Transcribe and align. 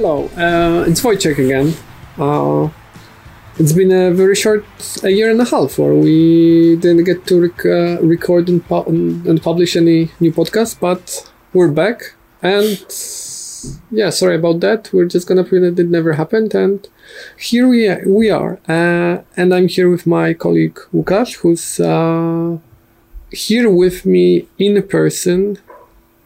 Hello, 0.00 0.26
uh, 0.36 0.84
it's 0.86 1.00
Wojciech 1.00 1.38
again. 1.44 1.74
Uh, 2.16 2.70
it's 3.58 3.72
been 3.72 3.90
a 3.90 4.12
very 4.12 4.36
short 4.36 4.64
a 5.02 5.10
year 5.10 5.28
and 5.28 5.40
a 5.40 5.44
half 5.44 5.76
where 5.76 5.92
we 5.92 6.76
didn't 6.76 7.02
get 7.02 7.26
to 7.26 7.40
rec- 7.40 7.66
uh, 7.66 8.00
record 8.00 8.48
and, 8.48 8.64
pu- 8.64 8.84
and 8.86 9.42
publish 9.42 9.74
any 9.74 10.12
new 10.20 10.30
podcast, 10.30 10.78
but 10.78 11.28
we're 11.52 11.72
back. 11.72 12.14
And 12.40 12.78
yeah, 13.90 14.10
sorry 14.10 14.36
about 14.36 14.60
that. 14.60 14.88
We're 14.92 15.06
just 15.06 15.26
gonna 15.26 15.42
pretend 15.42 15.80
it 15.80 15.88
never 15.88 16.12
happened. 16.12 16.54
And 16.54 16.86
here 17.36 17.66
we 17.66 17.88
are. 17.88 18.00
We 18.06 18.30
are. 18.30 18.60
Uh, 18.68 19.22
and 19.36 19.52
I'm 19.52 19.66
here 19.66 19.90
with 19.90 20.06
my 20.06 20.32
colleague 20.32 20.78
Łukasz, 20.94 21.38
who's 21.38 21.80
uh, 21.80 22.58
here 23.32 23.68
with 23.68 24.06
me 24.06 24.46
in 24.60 24.80
person 24.86 25.58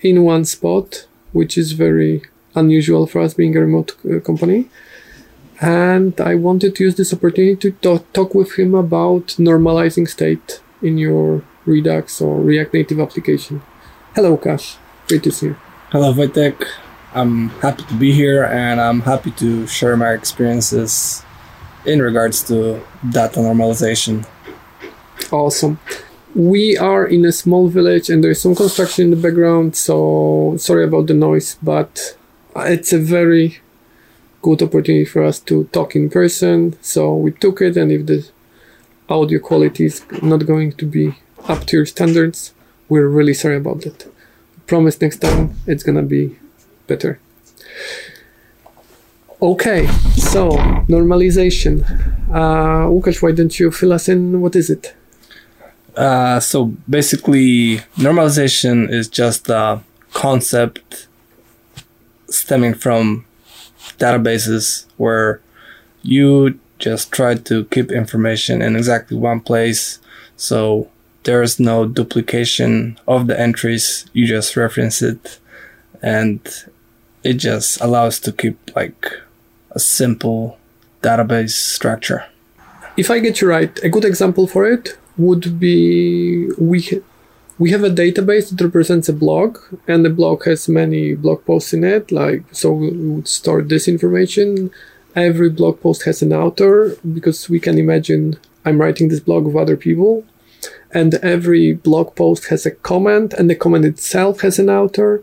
in 0.02 0.24
one 0.24 0.44
spot, 0.44 1.06
which 1.32 1.56
is 1.56 1.72
very 1.72 2.24
unusual 2.54 3.06
for 3.06 3.20
us 3.20 3.34
being 3.34 3.56
a 3.56 3.60
remote 3.60 3.96
uh, 4.04 4.20
company. 4.20 4.68
And 5.60 6.20
I 6.20 6.34
wanted 6.34 6.74
to 6.76 6.84
use 6.84 6.96
this 6.96 7.12
opportunity 7.12 7.56
to 7.56 7.70
talk, 7.72 8.12
talk 8.12 8.34
with 8.34 8.58
him 8.58 8.74
about 8.74 9.28
normalizing 9.38 10.08
state 10.08 10.60
in 10.82 10.98
your 10.98 11.44
Redux 11.64 12.20
or 12.20 12.40
React 12.40 12.74
Native 12.74 13.00
application. 13.00 13.62
Hello, 14.14 14.36
Kash. 14.36 14.76
Great 15.08 15.22
to 15.22 15.30
see 15.30 15.46
you. 15.46 15.56
Hello, 15.90 16.12
Wojtek. 16.12 16.66
I'm 17.14 17.50
happy 17.60 17.84
to 17.84 17.94
be 17.94 18.12
here 18.12 18.44
and 18.44 18.80
I'm 18.80 19.02
happy 19.02 19.30
to 19.32 19.66
share 19.66 19.96
my 19.96 20.12
experiences 20.12 21.22
in 21.84 22.00
regards 22.00 22.42
to 22.44 22.82
data 23.10 23.40
normalization. 23.40 24.26
Awesome. 25.30 25.78
We 26.34 26.78
are 26.78 27.06
in 27.06 27.24
a 27.26 27.32
small 27.32 27.68
village 27.68 28.08
and 28.08 28.24
there's 28.24 28.40
some 28.40 28.54
construction 28.54 29.04
in 29.06 29.10
the 29.10 29.16
background, 29.28 29.76
so 29.76 30.56
sorry 30.58 30.84
about 30.84 31.06
the 31.06 31.14
noise, 31.14 31.58
but 31.62 32.16
it's 32.56 32.92
a 32.92 32.98
very 32.98 33.58
good 34.42 34.62
opportunity 34.62 35.04
for 35.04 35.22
us 35.22 35.38
to 35.40 35.64
talk 35.72 35.94
in 35.96 36.10
person. 36.10 36.76
So 36.82 37.14
we 37.14 37.32
took 37.32 37.60
it, 37.60 37.76
and 37.76 37.90
if 37.92 38.06
the 38.06 38.28
audio 39.08 39.38
quality 39.38 39.84
is 39.86 40.04
not 40.22 40.46
going 40.46 40.72
to 40.72 40.86
be 40.86 41.14
up 41.48 41.64
to 41.66 41.76
your 41.76 41.86
standards, 41.86 42.52
we're 42.88 43.08
really 43.08 43.34
sorry 43.34 43.56
about 43.56 43.82
that. 43.82 44.12
Promise 44.66 45.00
next 45.00 45.18
time 45.18 45.54
it's 45.66 45.82
gonna 45.82 46.02
be 46.02 46.36
better. 46.86 47.18
Okay, 49.40 49.86
so 50.16 50.50
normalization. 50.88 51.82
Uh, 52.30 52.86
Łukasz, 52.86 53.22
why 53.22 53.32
don't 53.32 53.58
you 53.58 53.72
fill 53.72 53.92
us 53.92 54.08
in? 54.08 54.40
What 54.40 54.54
is 54.54 54.70
it? 54.70 54.94
Uh, 55.96 56.38
so 56.40 56.66
basically, 56.88 57.78
normalization 57.96 58.88
is 58.90 59.08
just 59.08 59.48
a 59.48 59.82
concept 60.12 61.08
stemming 62.42 62.74
from 62.74 63.24
databases 63.98 64.86
where 64.96 65.40
you 66.02 66.58
just 66.78 67.12
try 67.12 67.34
to 67.34 67.64
keep 67.66 67.92
information 67.92 68.60
in 68.60 68.74
exactly 68.74 69.16
one 69.16 69.40
place. 69.40 70.00
So 70.36 70.90
there's 71.22 71.60
no 71.60 71.86
duplication 71.86 72.98
of 73.06 73.28
the 73.28 73.38
entries. 73.38 74.06
You 74.12 74.26
just 74.26 74.56
reference 74.56 75.00
it 75.02 75.38
and 76.02 76.40
it 77.22 77.34
just 77.34 77.80
allows 77.80 78.18
to 78.20 78.32
keep 78.32 78.58
like 78.74 79.00
a 79.70 79.78
simple 79.78 80.58
database 81.00 81.54
structure. 81.76 82.24
If 82.96 83.08
I 83.10 83.20
get 83.20 83.40
you 83.40 83.48
right, 83.48 83.72
a 83.84 83.88
good 83.88 84.04
example 84.04 84.46
for 84.48 84.66
it 84.66 84.98
would 85.16 85.60
be 85.60 86.50
we 86.58 86.80
we 87.62 87.70
have 87.70 87.84
a 87.84 87.98
database 88.04 88.50
that 88.50 88.64
represents 88.64 89.08
a 89.08 89.12
blog 89.12 89.50
and 89.86 90.04
the 90.04 90.10
blog 90.10 90.44
has 90.44 90.68
many 90.68 91.14
blog 91.14 91.44
posts 91.44 91.72
in 91.72 91.84
it 91.84 92.10
like 92.10 92.42
so 92.50 92.72
we 92.72 92.90
would 92.90 93.28
store 93.28 93.62
this 93.62 93.86
information. 93.86 94.48
Every 95.14 95.48
blog 95.48 95.80
post 95.80 96.02
has 96.08 96.22
an 96.22 96.32
author 96.32 96.96
because 97.16 97.48
we 97.48 97.60
can 97.60 97.78
imagine 97.78 98.24
i'm 98.64 98.80
writing 98.80 99.06
this 99.08 99.20
blog 99.28 99.46
of 99.46 99.56
other 99.56 99.76
people. 99.76 100.24
And 100.90 101.14
every 101.34 101.66
blog 101.72 102.08
post 102.16 102.42
has 102.46 102.66
a 102.66 102.76
comment 102.90 103.32
and 103.34 103.48
the 103.48 103.62
comment 103.64 103.84
itself 103.84 104.40
has 104.40 104.58
an 104.58 104.68
author. 104.68 105.22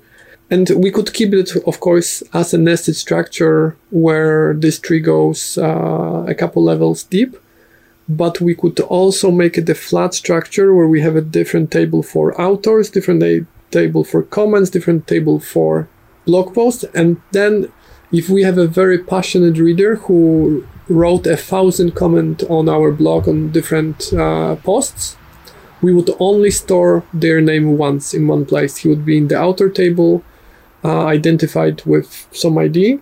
And 0.50 0.66
we 0.84 0.92
could 0.92 1.14
keep 1.14 1.34
it 1.34 1.50
of 1.72 1.76
course 1.82 2.24
as 2.32 2.54
a 2.54 2.58
nested 2.58 2.96
structure 2.96 3.76
where 4.06 4.54
this 4.54 4.80
tree 4.80 5.02
goes 5.02 5.58
uh, 5.58 6.24
a 6.34 6.36
couple 6.42 6.64
levels 6.64 7.04
deep 7.04 7.32
but 8.10 8.42
we 8.42 8.56
could 8.56 8.80
also 8.80 9.30
make 9.30 9.56
it 9.58 9.70
a 9.70 9.76
flat 9.76 10.16
structure 10.16 10.74
where 10.74 10.88
we 10.88 11.02
have 11.02 11.16
a 11.16 11.22
different 11.22 11.70
table 11.70 12.02
for 12.02 12.40
authors, 12.42 12.90
different 12.90 13.22
a- 13.22 13.46
table 13.70 14.04
for 14.04 14.24
comments, 14.24 14.72
different 14.72 15.06
table 15.06 15.40
for 15.40 15.88
blog 16.26 16.54
posts, 16.56 16.84
and 16.96 17.22
then 17.32 17.72
if 18.12 18.28
we 18.28 18.42
have 18.42 18.58
a 18.58 18.68
very 18.68 18.98
passionate 18.98 19.58
reader 19.60 19.96
who 19.96 20.66
wrote 20.88 21.28
a 21.28 21.38
thousand 21.38 21.94
comment 21.96 22.42
on 22.50 22.68
our 22.68 22.92
blog 22.92 23.28
on 23.28 23.52
different 23.52 24.12
uh, 24.14 24.56
posts, 24.56 25.16
we 25.82 25.94
would 25.94 26.10
only 26.20 26.50
store 26.50 27.04
their 27.14 27.40
name 27.40 27.78
once 27.78 28.14
in 28.14 28.28
one 28.28 28.46
place. 28.46 28.78
He 28.78 28.90
would 28.90 29.06
be 29.06 29.18
in 29.18 29.28
the 29.28 29.40
author 29.40 29.70
table, 29.70 30.24
uh, 30.84 31.06
identified 31.06 31.84
with 31.86 32.28
some 32.32 32.58
ID, 32.58 33.00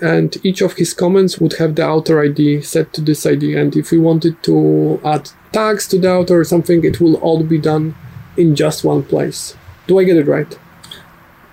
and 0.00 0.36
each 0.44 0.60
of 0.60 0.74
his 0.74 0.92
comments 0.92 1.38
would 1.38 1.54
have 1.54 1.74
the 1.74 1.86
author 1.86 2.22
ID 2.22 2.62
set 2.62 2.92
to 2.94 3.00
this 3.00 3.24
ID. 3.26 3.56
And 3.56 3.74
if 3.76 3.90
we 3.90 3.98
wanted 3.98 4.42
to 4.44 5.00
add 5.04 5.30
tags 5.52 5.88
to 5.88 5.98
the 5.98 6.12
author 6.12 6.40
or 6.40 6.44
something, 6.44 6.84
it 6.84 7.00
will 7.00 7.16
all 7.16 7.42
be 7.42 7.58
done 7.58 7.94
in 8.36 8.54
just 8.54 8.84
one 8.84 9.02
place. 9.02 9.56
Do 9.86 9.98
I 9.98 10.04
get 10.04 10.16
it 10.16 10.26
right? 10.26 10.58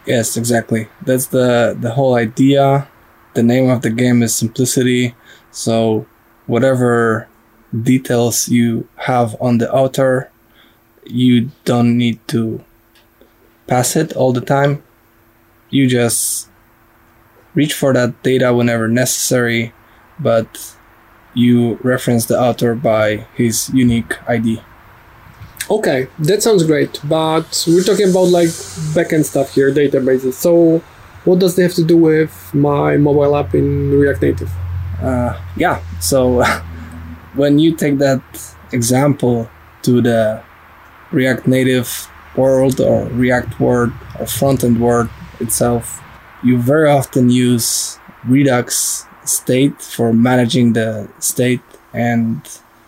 Yes, 0.05 0.35
exactly. 0.35 0.89
That's 1.01 1.27
the 1.27 1.77
the 1.79 1.91
whole 1.91 2.15
idea. 2.15 2.87
The 3.33 3.43
name 3.43 3.69
of 3.69 3.81
the 3.81 3.89
game 3.89 4.21
is 4.21 4.35
simplicity. 4.35 5.15
So 5.51 6.05
whatever 6.45 7.27
details 7.71 8.49
you 8.49 8.87
have 9.07 9.35
on 9.39 9.57
the 9.57 9.71
author, 9.71 10.29
you 11.05 11.49
don't 11.63 11.97
need 11.97 12.19
to 12.27 12.63
pass 13.67 13.95
it 13.95 14.13
all 14.13 14.33
the 14.33 14.41
time. 14.41 14.83
You 15.69 15.87
just 15.87 16.49
reach 17.55 17.73
for 17.73 17.93
that 17.93 18.21
data 18.23 18.53
whenever 18.53 18.87
necessary, 18.87 19.73
but 20.19 20.75
you 21.33 21.75
reference 21.83 22.25
the 22.25 22.39
author 22.39 22.75
by 22.75 23.27
his 23.35 23.69
unique 23.69 24.17
ID. 24.27 24.61
Okay, 25.69 26.07
that 26.19 26.43
sounds 26.43 26.63
great, 26.63 26.99
but 27.05 27.63
we're 27.67 27.83
talking 27.83 28.09
about 28.09 28.27
like 28.27 28.49
backend 28.93 29.25
stuff 29.25 29.55
here, 29.55 29.71
databases. 29.71 30.33
So, 30.33 30.79
what 31.23 31.39
does 31.39 31.55
that 31.55 31.63
have 31.63 31.73
to 31.75 31.83
do 31.83 31.97
with 31.97 32.53
my 32.53 32.97
mobile 32.97 33.35
app 33.35 33.55
in 33.55 33.91
React 33.91 34.21
Native? 34.21 34.51
Uh, 35.01 35.39
yeah, 35.55 35.81
so 35.99 36.43
when 37.35 37.59
you 37.59 37.75
take 37.75 37.97
that 37.99 38.21
example 38.73 39.49
to 39.83 40.01
the 40.01 40.43
React 41.11 41.47
Native 41.47 42.09
world 42.35 42.81
or 42.81 43.05
React 43.05 43.59
world 43.59 43.93
or 44.19 44.27
front 44.27 44.63
end 44.65 44.81
world 44.81 45.09
itself, 45.39 46.02
you 46.43 46.57
very 46.57 46.89
often 46.89 47.29
use 47.29 47.97
Redux 48.25 49.05
state 49.25 49.81
for 49.81 50.13
managing 50.13 50.73
the 50.73 51.09
state. 51.19 51.61
And 51.93 52.41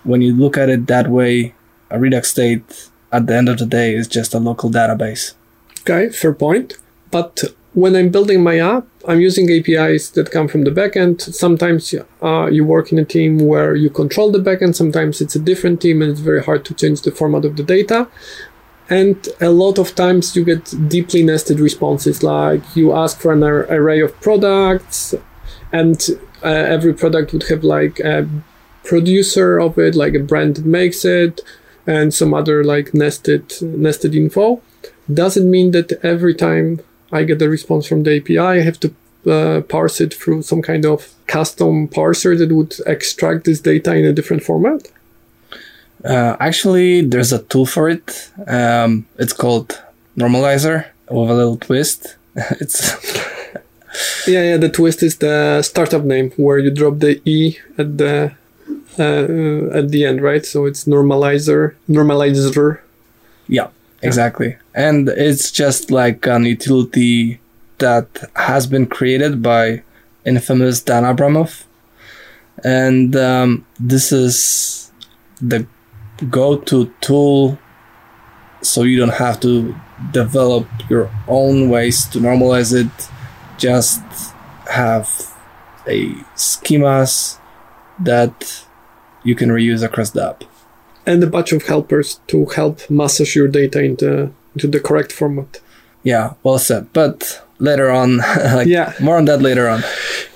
when 0.03 0.21
you 0.21 0.35
look 0.35 0.57
at 0.57 0.69
it 0.69 0.87
that 0.87 1.07
way, 1.07 1.55
a 1.89 1.99
Redux 1.99 2.31
state 2.31 2.89
at 3.11 3.27
the 3.27 3.35
end 3.35 3.49
of 3.49 3.57
the 3.57 3.65
day 3.65 3.95
is 3.95 4.07
just 4.07 4.33
a 4.33 4.39
local 4.39 4.69
database. 4.69 5.33
Okay, 5.81 6.09
fair 6.09 6.33
point. 6.33 6.77
But 7.11 7.43
when 7.73 7.95
I'm 7.95 8.09
building 8.09 8.41
my 8.41 8.59
app, 8.59 8.87
I'm 9.07 9.21
using 9.21 9.51
APIs 9.51 10.09
that 10.11 10.31
come 10.31 10.47
from 10.47 10.63
the 10.63 10.71
backend. 10.71 11.21
Sometimes 11.21 11.93
uh, 12.23 12.47
you 12.47 12.65
work 12.65 12.91
in 12.91 12.97
a 12.97 13.05
team 13.05 13.39
where 13.39 13.75
you 13.75 13.89
control 13.89 14.31
the 14.31 14.39
backend. 14.39 14.75
Sometimes 14.75 15.21
it's 15.21 15.35
a 15.35 15.39
different 15.39 15.81
team 15.81 16.01
and 16.01 16.11
it's 16.11 16.21
very 16.21 16.43
hard 16.43 16.65
to 16.65 16.73
change 16.73 17.01
the 17.01 17.11
format 17.11 17.45
of 17.45 17.57
the 17.57 17.63
data. 17.63 18.07
And 18.89 19.27
a 19.41 19.49
lot 19.49 19.79
of 19.79 19.95
times 19.95 20.35
you 20.35 20.45
get 20.45 20.73
deeply 20.87 21.23
nested 21.23 21.59
responses 21.59 22.21
like 22.21 22.61
you 22.75 22.93
ask 22.93 23.19
for 23.19 23.33
an 23.33 23.43
ar- 23.43 23.65
array 23.69 24.01
of 24.01 24.19
products 24.21 25.15
and 25.71 26.07
uh, 26.43 26.47
every 26.47 26.93
product 26.93 27.33
would 27.33 27.43
have 27.43 27.63
like 27.63 27.99
a 27.99 28.29
producer 28.83 29.59
of 29.59 29.79
it, 29.79 29.95
like 29.95 30.13
a 30.13 30.19
brand 30.19 30.57
that 30.57 30.65
makes 30.65 31.03
it 31.03 31.41
and 31.87 32.13
some 32.13 32.33
other 32.33 32.63
like 32.63 32.93
nested 32.93 33.53
nested 33.61 34.15
info. 34.15 34.61
Doesn't 35.11 35.49
mean 35.49 35.71
that 35.71 35.91
every 36.03 36.33
time 36.33 36.81
I 37.11 37.23
get 37.23 37.41
a 37.41 37.49
response 37.49 37.87
from 37.87 38.03
the 38.03 38.17
API, 38.17 38.39
I 38.39 38.61
have 38.61 38.79
to 38.81 38.93
uh, 39.29 39.61
parse 39.61 40.01
it 40.01 40.13
through 40.13 40.43
some 40.43 40.61
kind 40.61 40.85
of 40.85 41.13
custom 41.27 41.87
parser 41.87 42.37
that 42.37 42.51
would 42.51 42.75
extract 42.85 43.45
this 43.45 43.61
data 43.61 43.95
in 43.95 44.05
a 44.05 44.13
different 44.13 44.43
format. 44.43 44.87
Uh, 46.05 46.37
actually, 46.39 47.01
there's 47.01 47.33
a 47.33 47.41
tool 47.43 47.65
for 47.65 47.89
it. 47.89 48.31
Um, 48.47 49.07
it's 49.17 49.33
called 49.33 49.81
Normalizr 50.17 50.85
with 51.09 51.29
a 51.29 51.33
little 51.33 51.57
twist. 51.57 52.15
it's 52.35 52.95
Yeah, 54.27 54.43
yeah. 54.43 54.57
The 54.57 54.69
twist 54.69 55.03
is 55.03 55.17
the 55.17 55.61
startup 55.61 56.03
name 56.03 56.31
where 56.31 56.59
you 56.59 56.71
drop 56.71 56.99
the 56.99 57.21
e 57.27 57.57
at 57.77 57.97
the 57.97 58.33
uh, 58.99 59.77
at 59.77 59.89
the 59.89 60.05
end, 60.05 60.21
right? 60.21 60.45
So 60.45 60.65
it's 60.65 60.85
normalizer, 60.85 61.75
normalizer. 61.89 62.79
yeah, 63.47 63.67
exactly. 64.01 64.57
And 64.73 65.09
it's 65.09 65.51
just 65.51 65.91
like 65.91 66.25
an 66.27 66.45
utility 66.45 67.39
that 67.77 68.07
has 68.35 68.67
been 68.67 68.85
created 68.85 69.41
by 69.41 69.83
infamous 70.25 70.81
Dan 70.81 71.03
Abramov. 71.03 71.63
And 72.63 73.15
um, 73.15 73.65
this 73.79 74.11
is 74.11 74.91
the 75.41 75.67
go 76.29 76.57
to 76.57 76.93
tool 77.01 77.57
so 78.61 78.83
you 78.83 78.97
don't 78.97 79.13
have 79.13 79.39
to 79.41 79.75
develop 80.11 80.67
your 80.89 81.09
own 81.27 81.69
ways 81.69 82.05
to 82.05 82.19
normalize 82.19 82.73
it. 82.73 83.09
Just 83.57 84.01
have 84.69 85.07
a 85.87 86.09
schemas 86.35 87.37
that 87.99 88.65
you 89.23 89.35
can 89.35 89.49
reuse 89.49 89.83
across 89.83 90.11
the 90.11 90.29
app. 90.29 90.43
And 91.05 91.23
a 91.23 91.27
bunch 91.27 91.51
of 91.51 91.63
helpers 91.63 92.19
to 92.27 92.45
help 92.47 92.89
massage 92.89 93.35
your 93.35 93.47
data 93.47 93.83
into, 93.83 94.31
into 94.53 94.67
the 94.67 94.79
correct 94.79 95.11
format. 95.11 95.61
Yeah, 96.03 96.33
well 96.43 96.59
said. 96.59 96.91
But 96.93 97.43
later 97.59 97.91
on, 97.91 98.17
like 98.53 98.67
yeah. 98.67 98.93
more 98.99 99.17
on 99.17 99.25
that 99.25 99.41
later 99.41 99.69
on. 99.69 99.83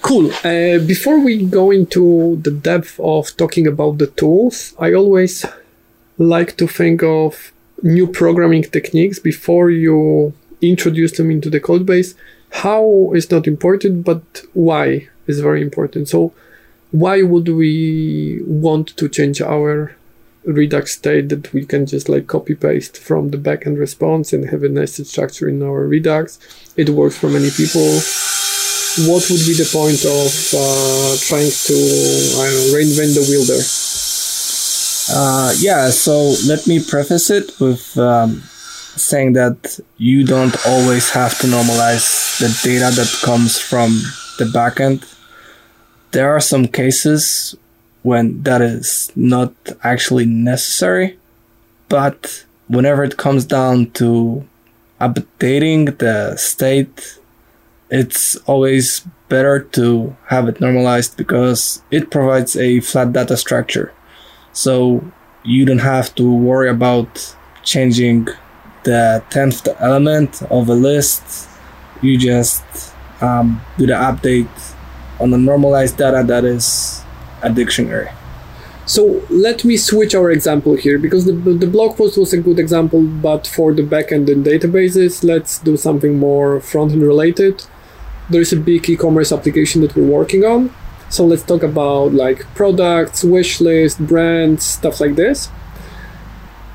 Cool. 0.02 0.32
Uh, 0.44 0.80
before 0.86 1.20
we 1.20 1.46
go 1.46 1.72
into 1.72 2.38
the 2.42 2.52
depth 2.52 3.00
of 3.00 3.36
talking 3.38 3.68
about 3.68 3.98
the 3.98 4.08
tools, 4.08 4.74
I 4.80 4.94
always 4.94 5.46
like 6.20 6.58
to 6.58 6.68
think 6.68 7.02
of 7.02 7.52
new 7.82 8.06
programming 8.06 8.64
techniques 8.64 9.20
before 9.20 9.72
you 9.72 10.34
introduce 10.62 11.14
them 11.18 11.32
into 11.32 11.50
the 11.50 11.60
code 11.60 11.86
base. 11.86 12.14
How 12.52 13.12
is 13.16 13.32
not 13.32 13.48
important, 13.48 14.04
but 14.04 14.44
why 14.54 15.08
is 15.28 15.40
very 15.40 15.62
important. 15.62 16.10
So, 16.10 16.34
why 16.92 17.22
would 17.22 17.48
we 17.48 18.42
want 18.46 18.98
to 18.98 19.08
change 19.08 19.42
our 19.42 19.96
Redux 20.44 20.94
state 20.94 21.30
that 21.30 21.54
we 21.54 21.66
can 21.66 21.86
just 21.86 22.10
like 22.10 22.26
copy 22.28 22.56
paste 22.56 22.98
from 22.98 23.30
the 23.30 23.38
backend 23.38 23.78
response 23.78 24.34
and 24.34 24.50
have 24.50 24.64
a 24.64 24.70
nested 24.70 25.06
structure 25.08 25.48
in 25.48 25.62
our 25.62 25.86
Redux? 25.86 26.40
It 26.76 26.90
works 26.90 27.18
for 27.18 27.30
many 27.30 27.52
people. 27.52 27.88
What 29.08 29.24
would 29.30 29.44
be 29.46 29.54
the 29.54 29.70
point 29.72 30.02
of 30.04 30.32
uh, 30.52 31.14
trying 31.30 31.52
to 31.70 31.76
know, 32.36 32.74
reinvent 32.74 33.14
the 33.14 33.26
wheel 33.30 33.46
there? 33.46 33.89
Uh, 35.12 35.54
yeah, 35.58 35.90
so 35.90 36.36
let 36.46 36.68
me 36.68 36.80
preface 36.84 37.32
it 37.32 37.60
with 37.60 37.98
um, 37.98 38.42
saying 38.96 39.34
that 39.34 39.80
you 39.98 40.24
don't 40.24 40.56
always 40.68 41.10
have 41.10 41.38
to 41.40 41.48
normalize 41.48 42.38
the 42.38 42.48
data 42.64 42.96
that 42.96 43.20
comes 43.24 43.58
from 43.58 43.90
the 44.38 44.46
backend. 44.54 45.04
There 46.12 46.30
are 46.30 46.40
some 46.40 46.68
cases 46.68 47.56
when 48.04 48.44
that 48.44 48.62
is 48.62 49.12
not 49.16 49.54
actually 49.84 50.26
necessary, 50.26 51.18
but 51.88 52.46
whenever 52.68 53.04
it 53.04 53.18
comes 53.18 53.46
down 53.46 53.90
to 53.92 54.48
updating 55.02 55.98
the 55.98 56.36
state, 56.38 57.20
it's 57.90 58.36
always 58.46 59.08
better 59.28 59.60
to 59.60 60.16
have 60.28 60.48
it 60.48 60.62
normalized 60.62 61.18
because 61.18 61.82
it 61.90 62.12
provides 62.12 62.56
a 62.56 62.80
flat 62.82 63.14
data 63.14 63.36
structure 63.36 63.92
so 64.54 65.04
you 65.44 65.66
don't 65.66 65.80
have 65.80 66.14
to 66.16 66.32
worry 66.32 66.70
about 66.70 67.36
changing 67.64 68.28
the 68.84 69.24
10th 69.30 69.76
element 69.80 70.42
of 70.44 70.70
a 70.70 70.74
list. 70.74 71.50
You 72.02 72.18
just 72.18 72.64
um, 73.22 73.62
do 73.78 73.86
the 73.86 73.94
update 73.94 74.50
on 75.20 75.32
the 75.32 75.38
normalized 75.38 75.98
data 75.98 76.24
that 76.26 76.46
is 76.46 77.02
a 77.42 77.50
dictionary. 77.50 78.10
So 78.86 79.24
let 79.30 79.64
me 79.64 79.78
switch 79.78 80.16
our 80.16 80.32
example 80.32 80.76
here 80.76 80.98
because 80.98 81.26
the, 81.26 81.34
the 81.34 81.68
blog 81.68 81.96
post 81.96 82.18
was 82.18 82.34
a 82.34 82.42
good 82.42 82.58
example, 82.58 83.04
but 83.04 83.46
for 83.46 83.72
the 83.72 83.84
backend 83.84 84.32
and 84.32 84.44
databases, 84.44 85.24
let's 85.24 85.60
do 85.60 85.78
something 85.78 86.18
more 86.18 86.60
front 86.60 86.94
end 86.94 87.04
related. 87.04 87.64
There's 88.32 88.52
a 88.52 88.56
big 88.56 88.90
e 88.90 88.96
commerce 88.96 89.32
application 89.32 89.82
that 89.82 89.96
we're 89.96 90.08
working 90.08 90.44
on. 90.44 90.74
So 91.10 91.26
let's 91.26 91.44
talk 91.44 91.64
about 91.64 92.14
like 92.14 92.46
products, 92.54 93.24
wish 93.24 93.60
list, 93.62 94.00
brands, 94.00 94.64
stuff 94.64 95.00
like 95.00 95.16
this. 95.16 95.50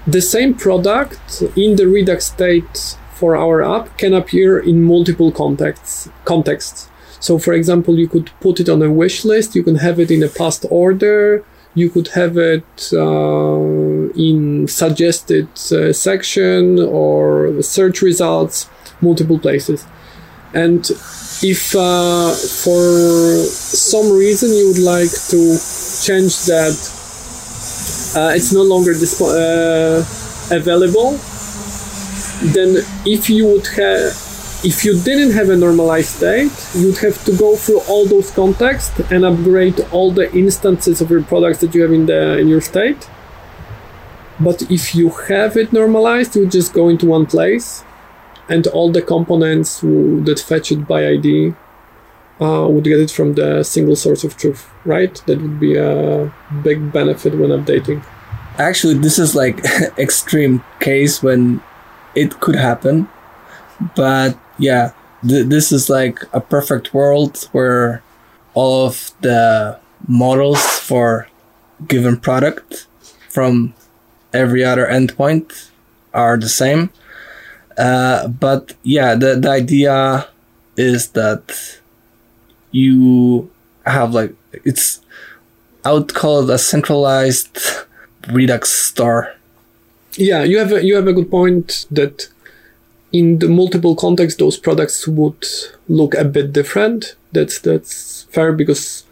The 0.06 0.20
same 0.20 0.54
product 0.54 1.42
in 1.56 1.76
the 1.76 1.86
Redux 1.86 2.26
state 2.26 2.96
for 3.14 3.36
our 3.36 3.62
app 3.62 3.96
can 3.96 4.12
appear 4.12 4.58
in 4.58 4.82
multiple 4.82 5.30
contexts. 5.32 6.10
contexts. 6.24 6.88
So, 7.20 7.38
for 7.38 7.54
example, 7.54 7.98
you 7.98 8.08
could 8.08 8.30
put 8.40 8.60
it 8.60 8.68
on 8.68 8.82
a 8.82 8.90
wish 8.90 9.24
list. 9.24 9.54
You 9.54 9.62
can 9.62 9.76
have 9.76 9.98
it 9.98 10.10
in 10.10 10.22
a 10.22 10.28
past 10.28 10.66
order. 10.68 11.42
You 11.74 11.88
could 11.88 12.08
have 12.08 12.36
it 12.36 12.90
uh, 12.92 14.12
in 14.14 14.68
suggested 14.68 15.48
uh, 15.72 15.92
section 15.92 16.78
or 16.80 17.62
search 17.62 18.02
results, 18.02 18.68
multiple 19.00 19.38
places. 19.38 19.86
And 20.54 20.88
if 21.42 21.74
uh, 21.74 22.30
for 22.30 23.44
some 23.44 24.12
reason 24.12 24.50
you 24.54 24.68
would 24.68 24.78
like 24.78 25.10
to 25.30 25.58
change 26.06 26.46
that, 26.46 26.76
uh, 28.16 28.36
it's 28.36 28.52
no 28.52 28.62
longer 28.62 28.92
disp- 28.92 29.22
uh, 29.22 30.04
available, 30.54 31.18
then 32.54 32.84
if 33.04 33.28
you 33.28 33.46
would 33.46 33.66
have 33.66 34.20
if 34.64 34.82
you 34.82 34.98
didn't 35.02 35.32
have 35.32 35.50
a 35.50 35.56
normalized 35.56 36.16
state, 36.16 36.50
you'd 36.74 36.96
have 36.98 37.22
to 37.26 37.36
go 37.36 37.54
through 37.54 37.80
all 37.80 38.06
those 38.06 38.30
contexts 38.30 38.98
and 39.10 39.22
upgrade 39.22 39.78
all 39.92 40.10
the 40.10 40.32
instances 40.34 41.02
of 41.02 41.10
your 41.10 41.22
products 41.22 41.58
that 41.60 41.74
you 41.74 41.82
have 41.82 41.92
in 41.92 42.06
the 42.06 42.38
in 42.38 42.48
your 42.48 42.60
state. 42.60 43.10
But 44.40 44.62
if 44.70 44.94
you 44.94 45.10
have 45.28 45.56
it 45.56 45.72
normalized, 45.72 46.34
you 46.36 46.46
just 46.46 46.72
go 46.72 46.88
into 46.88 47.06
one 47.06 47.26
place 47.26 47.84
and 48.48 48.66
all 48.68 48.90
the 48.92 49.02
components 49.02 49.80
that 49.80 50.42
fetch 50.46 50.72
it 50.72 50.86
by 50.86 51.08
ID 51.08 51.54
uh, 52.40 52.66
would 52.68 52.84
get 52.84 53.00
it 53.00 53.10
from 53.10 53.34
the 53.34 53.62
single 53.62 53.96
source 53.96 54.24
of 54.24 54.36
truth, 54.36 54.70
right? 54.84 55.14
That 55.26 55.40
would 55.40 55.60
be 55.60 55.76
a 55.76 56.32
big 56.62 56.92
benefit 56.92 57.34
when 57.34 57.50
updating. 57.50 58.04
Actually, 58.58 58.94
this 58.94 59.18
is 59.18 59.34
like 59.34 59.60
extreme 59.98 60.62
case 60.80 61.22
when 61.22 61.62
it 62.14 62.40
could 62.40 62.56
happen, 62.56 63.08
but 63.96 64.38
yeah, 64.58 64.92
th- 65.26 65.46
this 65.46 65.72
is 65.72 65.90
like 65.90 66.20
a 66.32 66.40
perfect 66.40 66.94
world 66.94 67.48
where 67.52 68.02
all 68.54 68.86
of 68.86 69.12
the 69.20 69.78
models 70.06 70.60
for 70.60 71.28
given 71.88 72.16
product 72.16 72.86
from 73.28 73.74
every 74.32 74.64
other 74.64 74.86
endpoint 74.86 75.70
are 76.12 76.36
the 76.36 76.48
same 76.48 76.90
uh, 77.76 78.28
but 78.28 78.74
yeah, 78.82 79.14
the, 79.14 79.36
the 79.36 79.50
idea 79.50 80.28
is 80.76 81.08
that 81.10 81.78
you 82.70 83.50
have 83.86 84.12
like 84.12 84.34
it's 84.52 85.00
I 85.84 85.92
would 85.92 86.14
call 86.14 86.42
it 86.42 86.54
a 86.54 86.58
centralized 86.58 87.58
Redux 88.30 88.70
store. 88.70 89.34
Yeah, 90.16 90.42
you 90.44 90.58
have 90.58 90.72
a, 90.72 90.84
you 90.84 90.94
have 90.94 91.06
a 91.06 91.12
good 91.12 91.30
point 91.30 91.86
that 91.90 92.28
in 93.12 93.38
the 93.38 93.48
multiple 93.48 93.94
contexts 93.94 94.38
those 94.38 94.56
products 94.56 95.06
would 95.06 95.44
look 95.88 96.14
a 96.14 96.24
bit 96.24 96.52
different. 96.52 97.16
That's 97.32 97.58
that's 97.60 98.24
fair 98.30 98.52
because 98.52 99.04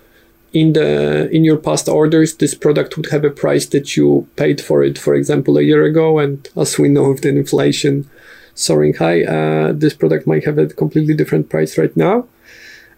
in 0.52 0.75
the 0.75 1.31
in 1.31 1.45
your 1.45 1.57
past 1.57 1.88
orders 1.88 2.37
this 2.37 2.54
product 2.54 2.97
would 2.97 3.07
have 3.07 3.25
a 3.25 3.31
price 3.31 3.66
that 3.66 3.97
you 3.97 4.28
paid 4.37 4.61
for 4.61 4.83
it 4.83 4.99
for 4.99 5.14
example 5.14 5.57
a 5.57 5.62
year 5.62 5.83
ago 5.83 6.19
and 6.19 6.49
as 6.57 6.78
we 6.78 6.88
know 6.88 7.11
with 7.11 7.23
the 7.23 7.31
inflation 7.31 8.09
soaring 8.54 8.94
high, 8.94 9.25
uh, 9.25 9.73
this 9.73 9.94
product 9.94 10.26
might 10.26 10.44
have 10.44 10.59
a 10.59 10.66
completely 10.66 11.14
different 11.14 11.49
price 11.49 11.78
right 11.78 11.97
now. 11.97 12.26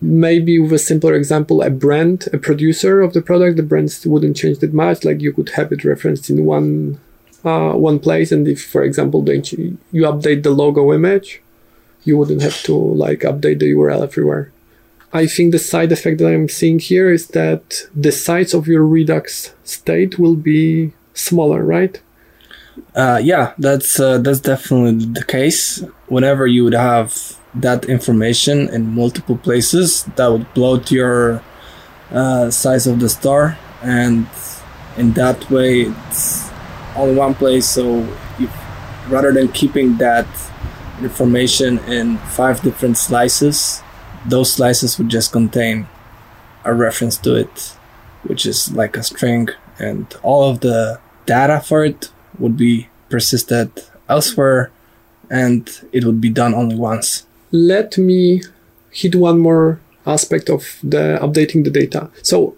Maybe 0.00 0.58
with 0.58 0.72
a 0.72 0.78
simpler 0.78 1.14
example, 1.14 1.62
a 1.62 1.70
brand, 1.70 2.28
a 2.32 2.38
producer 2.38 3.00
of 3.00 3.12
the 3.12 3.22
product, 3.22 3.56
the 3.56 3.62
brands 3.62 4.04
wouldn't 4.06 4.36
change 4.36 4.58
that 4.58 4.74
much. 4.74 5.04
Like 5.04 5.20
you 5.20 5.32
could 5.32 5.50
have 5.50 5.72
it 5.72 5.84
referenced 5.84 6.28
in 6.28 6.44
one 6.44 7.00
uh, 7.44 7.72
one 7.74 7.98
place, 7.98 8.32
and 8.32 8.48
if, 8.48 8.64
for 8.64 8.82
example, 8.82 9.22
you 9.28 9.78
update 9.92 10.42
the 10.42 10.50
logo 10.50 10.92
image, 10.92 11.42
you 12.02 12.16
wouldn't 12.16 12.42
have 12.42 12.62
to 12.62 12.74
like 12.74 13.20
update 13.20 13.60
the 13.60 13.72
URL 13.72 14.02
everywhere. 14.02 14.50
I 15.12 15.26
think 15.26 15.52
the 15.52 15.58
side 15.58 15.92
effect 15.92 16.18
that 16.18 16.26
I'm 16.26 16.48
seeing 16.48 16.78
here 16.78 17.12
is 17.12 17.28
that 17.28 17.82
the 17.94 18.10
size 18.10 18.52
of 18.52 18.66
your 18.66 18.84
Redux 18.84 19.54
state 19.62 20.18
will 20.18 20.34
be 20.34 20.92
smaller, 21.14 21.64
right? 21.64 22.00
Uh, 22.94 23.20
yeah, 23.22 23.54
that's 23.58 24.00
uh, 24.00 24.18
that's 24.18 24.40
definitely 24.40 25.06
the 25.06 25.24
case. 25.24 25.82
Whenever 26.08 26.46
you 26.46 26.64
would 26.64 26.74
have 26.74 27.38
that 27.54 27.84
information 27.86 28.68
in 28.68 28.94
multiple 28.94 29.36
places, 29.36 30.04
that 30.16 30.26
would 30.26 30.52
bloat 30.54 30.90
your 30.90 31.42
uh, 32.10 32.50
size 32.50 32.86
of 32.86 33.00
the 33.00 33.08
star, 33.08 33.58
and 33.82 34.26
in 34.96 35.12
that 35.12 35.50
way, 35.50 35.82
it's 35.82 36.50
only 36.96 37.14
one 37.14 37.34
place. 37.34 37.68
So, 37.68 38.00
if, 38.38 38.50
rather 39.08 39.32
than 39.32 39.48
keeping 39.48 39.98
that 39.98 40.26
information 41.00 41.78
in 41.80 42.18
five 42.18 42.62
different 42.62 42.96
slices, 42.96 43.82
those 44.26 44.52
slices 44.52 44.98
would 44.98 45.08
just 45.08 45.32
contain 45.32 45.86
a 46.64 46.74
reference 46.74 47.18
to 47.18 47.34
it, 47.34 47.76
which 48.24 48.46
is 48.46 48.72
like 48.72 48.96
a 48.96 49.02
string, 49.02 49.48
and 49.78 50.06
all 50.22 50.50
of 50.50 50.60
the 50.60 51.00
data 51.26 51.60
for 51.60 51.84
it 51.84 52.10
would 52.38 52.56
be 52.56 52.88
persisted 53.08 53.70
elsewhere 54.08 54.70
and 55.30 55.80
it 55.92 56.04
would 56.04 56.20
be 56.20 56.30
done 56.30 56.54
only 56.54 56.76
once. 56.76 57.26
Let 57.50 57.98
me 57.98 58.42
hit 58.90 59.14
one 59.14 59.38
more 59.38 59.80
aspect 60.06 60.50
of 60.50 60.78
the 60.82 61.18
updating 61.20 61.64
the 61.64 61.70
data. 61.70 62.10
So 62.22 62.56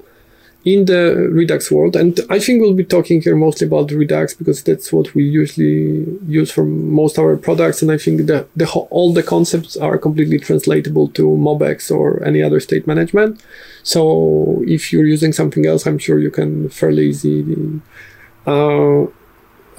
in 0.66 0.87
the 0.87 1.28
Redux 1.30 1.71
world, 1.71 1.95
and 1.95 2.18
I 2.28 2.40
think 2.40 2.61
we'll 2.61 2.75
be 2.75 2.85
talking 2.85 3.23
here 3.23 3.37
mostly 3.37 3.68
about 3.68 3.92
Redux 3.92 4.35
because 4.35 4.64
that's 4.64 4.92
what 4.92 5.14
we 5.14 5.23
usually 5.23 6.04
use 6.26 6.50
for 6.50 6.64
most 6.64 7.21
our 7.21 7.37
products. 7.37 7.83
And 7.83 7.92
I 7.92 7.99
think 7.99 8.26
the, 8.26 8.49
the 8.56 8.68
all 8.90 9.14
the 9.14 9.23
concepts 9.23 9.76
are 9.76 9.97
completely 9.97 10.40
translatable 10.40 11.06
to 11.11 11.23
MobX 11.23 11.90
or 11.97 12.23
any 12.25 12.42
other 12.42 12.59
state 12.59 12.85
management. 12.85 13.40
So 13.85 14.64
if 14.66 14.92
you're 14.92 15.06
using 15.06 15.33
something 15.33 15.66
else, 15.66 15.87
I'm 15.87 15.99
sure 15.99 16.18
you 16.18 16.33
can 16.33 16.68
fairly 16.68 17.11
easily 17.11 17.80
uh, 18.45 19.06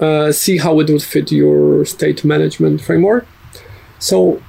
uh, 0.00 0.32
see 0.32 0.58
how 0.58 0.80
it 0.80 0.90
would 0.90 1.02
fit 1.02 1.32
your 1.32 1.84
state 1.84 2.24
management 2.24 2.80
framework. 2.80 3.26
So 3.98 4.40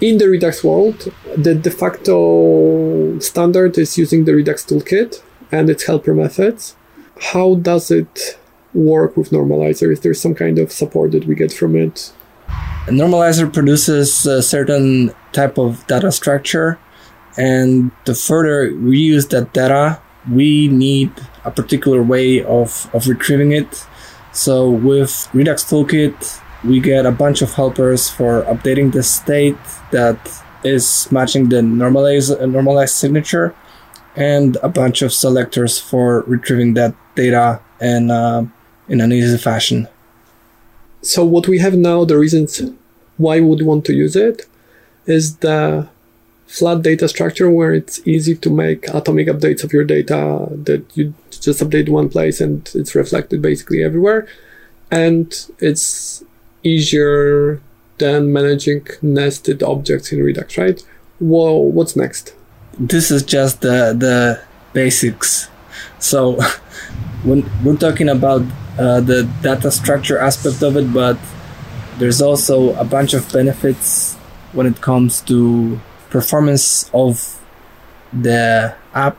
in 0.00 0.18
the 0.18 0.28
Redux 0.28 0.62
world, 0.62 1.12
the 1.36 1.54
de 1.54 1.70
facto 1.70 3.18
standard 3.18 3.78
is 3.78 3.96
using 3.98 4.24
the 4.24 4.34
Redux 4.34 4.64
toolkit 4.64 5.22
and 5.52 5.70
its 5.70 5.84
helper 5.86 6.14
methods. 6.14 6.76
How 7.20 7.54
does 7.54 7.90
it 7.90 8.38
work 8.74 9.16
with 9.16 9.30
Normalizr? 9.30 9.90
Is 9.92 10.00
there 10.00 10.14
some 10.14 10.34
kind 10.34 10.58
of 10.58 10.70
support 10.70 11.12
that 11.12 11.26
we 11.26 11.34
get 11.34 11.52
from 11.52 11.76
it? 11.76 12.12
A 12.88 12.90
normalizer 12.90 13.52
produces 13.52 14.26
a 14.26 14.42
certain 14.42 15.12
type 15.32 15.58
of 15.58 15.84
data 15.88 16.12
structure, 16.12 16.78
and 17.36 17.90
the 18.04 18.14
further 18.14 18.72
we 18.76 18.98
use 18.98 19.26
that 19.28 19.52
data, 19.52 20.00
we 20.30 20.68
need 20.68 21.10
a 21.44 21.50
particular 21.50 22.00
way 22.02 22.44
of, 22.44 22.88
of 22.94 23.08
retrieving 23.08 23.50
it. 23.52 23.86
So 24.36 24.68
with 24.68 25.30
Redux 25.32 25.64
Toolkit, 25.64 26.40
we 26.62 26.78
get 26.78 27.06
a 27.06 27.10
bunch 27.10 27.40
of 27.40 27.54
helpers 27.54 28.10
for 28.10 28.42
updating 28.42 28.92
the 28.92 29.02
state 29.02 29.56
that 29.92 30.18
is 30.62 31.10
matching 31.10 31.48
the 31.48 31.62
normalized, 31.62 32.38
normalized 32.42 32.94
signature 32.94 33.54
and 34.14 34.58
a 34.62 34.68
bunch 34.68 35.00
of 35.00 35.14
selectors 35.14 35.78
for 35.78 36.20
retrieving 36.26 36.74
that 36.74 36.94
data 37.14 37.62
in, 37.80 38.10
uh, 38.10 38.44
in 38.88 39.00
an 39.00 39.10
easy 39.10 39.38
fashion. 39.38 39.88
So 41.00 41.24
what 41.24 41.48
we 41.48 41.58
have 41.60 41.74
now, 41.74 42.04
the 42.04 42.18
reasons 42.18 42.60
why 43.16 43.40
we 43.40 43.46
would 43.46 43.62
want 43.62 43.86
to 43.86 43.94
use 43.94 44.16
it 44.16 44.44
is 45.06 45.38
the 45.38 45.88
flat 46.46 46.82
data 46.82 47.08
structure 47.08 47.50
where 47.50 47.74
it's 47.74 48.06
easy 48.06 48.34
to 48.34 48.50
make 48.50 48.88
atomic 48.88 49.28
updates 49.28 49.64
of 49.64 49.72
your 49.72 49.84
data 49.84 50.48
that 50.50 50.84
you 50.96 51.14
just 51.30 51.60
update 51.60 51.88
one 51.88 52.08
place 52.08 52.40
and 52.40 52.70
it's 52.74 52.94
reflected 52.94 53.42
basically 53.42 53.82
everywhere. 53.82 54.26
And 54.90 55.34
it's 55.58 56.24
easier 56.62 57.60
than 57.98 58.32
managing 58.32 58.86
nested 59.02 59.62
objects 59.62 60.12
in 60.12 60.22
Redux, 60.22 60.56
right? 60.56 60.82
Well, 61.18 61.62
what's 61.62 61.96
next? 61.96 62.34
this 62.78 63.10
is 63.10 63.22
just 63.22 63.60
the 63.60 63.94
the 63.96 64.40
basics. 64.72 65.48
So 65.98 66.32
when 67.24 67.48
we're 67.64 67.76
talking 67.76 68.08
about 68.08 68.42
uh, 68.78 69.00
the 69.00 69.28
data 69.42 69.70
structure 69.70 70.18
aspect 70.18 70.62
of 70.62 70.76
it, 70.76 70.92
but 70.92 71.18
there's 71.98 72.20
also 72.20 72.74
a 72.74 72.84
bunch 72.84 73.14
of 73.14 73.30
benefits 73.32 74.14
when 74.52 74.66
it 74.66 74.80
comes 74.80 75.22
to 75.22 75.80
performance 76.10 76.90
of 76.92 77.40
the 78.12 78.74
app 78.94 79.16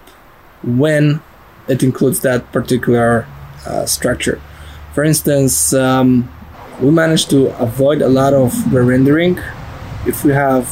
when 0.63 1.22
it 1.67 1.84
includes 1.84 2.22
that 2.22 2.51
particular 2.51 3.27
uh, 3.65 3.86
structure. 3.86 4.41
For 4.94 5.03
instance, 5.03 5.74
um, 5.74 6.32
we 6.82 6.91
managed 6.91 7.29
to 7.32 7.48
avoid 7.60 8.01
a 8.01 8.08
lot 8.08 8.34
of 8.34 8.74
re-rendering 8.74 9.39
if 10.08 10.24
we 10.24 10.32
have 10.32 10.65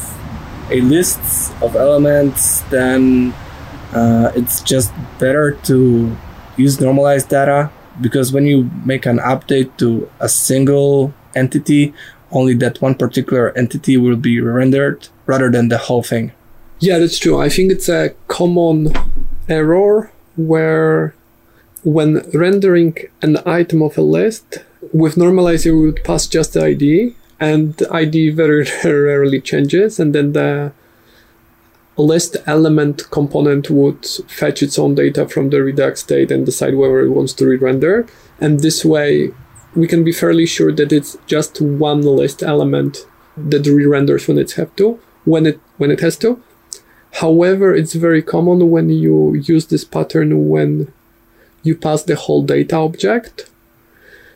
a 0.72 0.82
list 0.82 1.20
of 1.62 1.76
elements, 1.76 2.62
then 2.72 3.34
uh, 3.94 4.32
it's 4.36 4.62
just 4.64 4.92
better 5.20 5.52
to 5.64 6.16
use 6.58 6.80
normalized 6.80 7.30
data 7.30 7.70
because 8.02 8.32
when 8.32 8.46
you 8.46 8.70
make 8.86 9.06
an 9.06 9.20
update 9.20 9.76
to 9.78 10.10
a 10.20 10.30
single 10.30 11.14
entity, 11.36 11.94
only 12.36 12.54
that 12.56 12.82
one 12.82 12.96
particular 12.96 13.58
entity 13.58 13.98
will 13.98 14.18
be 14.18 14.40
rendered 14.40 15.08
rather 15.26 15.50
than 15.50 15.70
the 15.70 15.78
whole 15.78 16.04
thing. 16.04 16.32
Yeah, 16.80 17.00
that's 17.00 17.18
true. 17.18 17.42
I 17.42 17.50
think 17.50 17.72
it's 17.72 17.90
a 17.90 18.14
common 18.28 18.94
error 19.48 20.12
where 20.36 21.16
when 21.84 22.30
rendering 22.34 22.98
an 23.22 23.38
item 23.46 23.82
of 23.82 23.98
a 23.98 24.02
list, 24.02 24.60
with 24.94 25.16
normalizer, 25.16 25.66
you 25.66 25.82
would 25.82 26.04
pass 26.04 26.28
just 26.28 26.54
the 26.54 26.64
ID 26.66 27.16
and 27.40 27.76
the 27.78 27.92
ID 27.92 28.32
very 28.32 28.66
rarely 28.84 29.42
changes, 29.42 30.00
and 30.00 30.14
then 30.14 30.34
the 30.34 30.72
list 31.98 32.36
element 32.46 33.10
component 33.12 33.70
would 33.70 34.06
fetch 34.28 34.62
its 34.62 34.78
own 34.78 34.96
data 34.96 35.28
from 35.28 35.50
the 35.50 35.64
Redux 35.64 36.02
state 36.02 36.32
and 36.32 36.46
decide 36.46 36.76
whether 36.76 37.00
it 37.00 37.10
wants 37.10 37.34
to 37.34 37.46
re-render. 37.46 38.06
And 38.40 38.60
this 38.60 38.84
way, 38.84 39.32
we 39.76 39.88
can 39.88 40.04
be 40.04 40.12
fairly 40.12 40.46
sure 40.46 40.72
that 40.72 40.92
it's 40.92 41.18
just 41.28 41.62
one 41.62 42.02
list 42.02 42.42
element 42.42 43.06
that 43.38 43.66
re-renders 43.68 44.28
when 44.28 44.38
it 44.38 44.52
have 44.54 44.76
to, 44.78 45.00
when 45.26 45.46
it 45.46 45.60
when 45.78 45.92
it 45.92 46.00
has 46.00 46.18
to. 46.18 46.42
However, 47.14 47.74
it's 47.74 47.94
very 47.94 48.22
common 48.22 48.70
when 48.70 48.90
you 48.90 49.36
use 49.36 49.68
this 49.68 49.86
pattern 49.86 50.50
when 50.50 50.92
you 51.64 51.76
pass 51.76 52.04
the 52.04 52.16
whole 52.16 52.44
data 52.44 52.76
object 52.76 53.50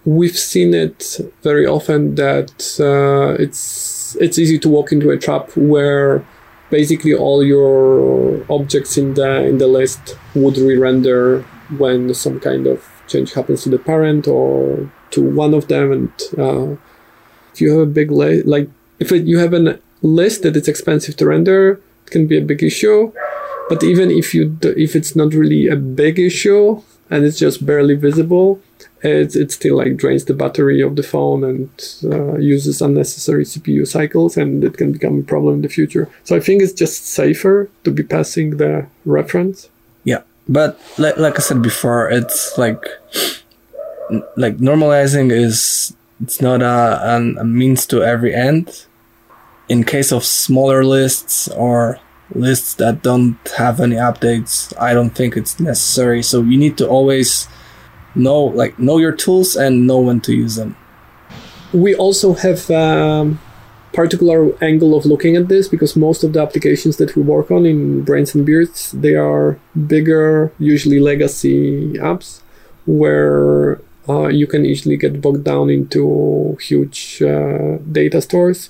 we've 0.06 0.38
seen 0.38 0.74
it 0.74 1.20
very 1.44 1.66
often 1.66 2.16
that 2.16 2.52
uh, 2.80 3.42
it's 3.42 4.16
it's 4.20 4.40
easy 4.40 4.58
to 4.58 4.70
walk 4.70 4.92
into 4.92 5.10
a 5.12 5.18
trap 5.18 5.56
where 5.56 6.26
basically 6.70 7.14
all 7.14 7.44
your 7.44 8.44
objects 8.50 8.98
in 8.98 9.14
the 9.16 9.44
in 9.46 9.58
the 9.58 9.68
list 9.68 10.18
would 10.36 10.58
re-render 10.58 11.42
when 11.78 12.14
some 12.14 12.40
kind 12.40 12.66
of 12.66 12.88
change 13.08 13.34
happens 13.34 13.64
to 13.64 13.70
the 13.70 13.78
parent 13.78 14.28
or 14.28 14.90
to 15.12 15.22
one 15.22 15.54
of 15.54 15.68
them 15.68 15.92
and 15.92 16.12
uh, 16.38 16.76
if 17.54 17.62
you 17.62 17.72
have 17.72 17.82
a 17.82 17.92
big 17.92 18.12
list 18.12 18.46
like 18.46 18.70
if 19.00 19.12
it, 19.12 19.26
you 19.26 19.38
have 19.38 19.54
a 19.54 19.80
list 20.02 20.44
that 20.44 20.56
it's 20.56 20.68
expensive 20.68 21.16
to 21.18 21.26
render 21.26 21.82
it 22.06 22.12
can 22.12 22.28
be 22.28 22.38
a 22.38 22.42
big 22.42 22.64
issue 22.64 23.12
but 23.70 23.84
even 23.84 24.10
if 24.10 24.34
you 24.34 24.58
if 24.64 24.96
it's 24.96 25.16
not 25.16 25.34
really 25.34 25.68
a 25.68 25.76
big 25.76 26.20
issue 26.20 26.82
and 27.10 27.26
it's 27.26 27.40
just 27.40 27.66
barely 27.66 27.96
visible 27.96 28.62
it, 29.02 29.36
it 29.36 29.52
still 29.52 29.78
like 29.78 29.98
drains 29.98 30.26
the 30.26 30.34
battery 30.34 30.82
of 30.82 30.96
the 30.96 31.04
phone 31.04 31.44
and 31.44 31.70
uh, 32.04 32.38
uses 32.38 32.82
unnecessary 32.82 33.46
CPU 33.46 33.88
cycles, 33.88 34.38
and 34.38 34.64
it 34.64 34.78
can 34.78 34.92
become 34.92 35.20
a 35.20 35.24
problem 35.24 35.56
in 35.56 35.62
the 35.62 35.70
future. 35.70 36.10
So 36.24 36.36
I 36.36 36.40
think 36.40 36.62
it's 36.62 36.74
just 36.74 37.08
safer 37.08 37.70
to 37.84 37.92
be 37.92 38.04
passing 38.04 38.58
the 38.58 38.88
reference. 39.06 39.70
Yeah, 40.04 40.24
but 40.48 40.80
like, 40.98 41.18
like 41.18 41.38
I 41.38 41.42
said 41.42 41.62
before, 41.62 42.10
it's 42.10 42.58
like 42.58 42.84
like 44.36 44.58
normalizing 44.58 45.32
is 45.32 45.96
it's 46.22 46.42
not 46.42 46.62
a, 46.62 47.18
a 47.40 47.44
means 47.44 47.86
to 47.88 48.04
every 48.04 48.34
end. 48.34 48.86
In 49.68 49.84
case 49.84 50.12
of 50.12 50.26
smaller 50.26 50.84
lists 50.84 51.48
or 51.50 52.00
lists 52.34 52.74
that 52.76 53.04
don't 53.04 53.38
have 53.58 53.80
any 53.80 53.96
updates, 53.96 54.74
I 54.80 54.94
don't 54.94 55.12
think 55.12 55.38
it's 55.38 55.60
necessary. 55.60 56.24
So 56.24 56.42
you 56.42 56.58
need 56.58 56.78
to 56.80 56.88
always 56.88 57.48
know 58.16 58.44
like 58.44 58.80
know 58.80 58.98
your 58.98 59.12
tools 59.12 59.56
and 59.56 59.86
know 59.86 60.00
when 60.00 60.20
to 60.22 60.34
use 60.34 60.56
them 60.56 60.76
we 61.74 61.96
also 61.96 62.34
have 62.34 62.70
a 62.70 62.76
um, 62.76 63.40
particular 63.94 64.52
angle 64.64 64.96
of 64.96 65.06
looking 65.06 65.36
at 65.36 65.48
this 65.48 65.68
because 65.68 65.96
most 65.96 66.24
of 66.24 66.34
the 66.34 66.42
applications 66.42 66.98
that 66.98 67.16
we 67.16 67.22
work 67.22 67.52
on 67.52 67.66
in 67.66 68.04
brains 68.04 68.36
and 68.36 68.46
beards 68.46 68.92
they 68.92 69.16
are 69.16 69.60
bigger 69.88 70.52
usually 70.60 71.00
legacy 71.00 71.94
apps 71.94 72.42
where 72.86 73.82
uh, 74.08 74.28
you 74.28 74.48
can 74.48 74.66
easily 74.66 74.98
get 74.98 75.22
bogged 75.22 75.44
down 75.44 75.70
into 75.70 76.58
huge 76.62 77.22
uh, 77.22 77.78
data 77.92 78.22
stores. 78.22 78.70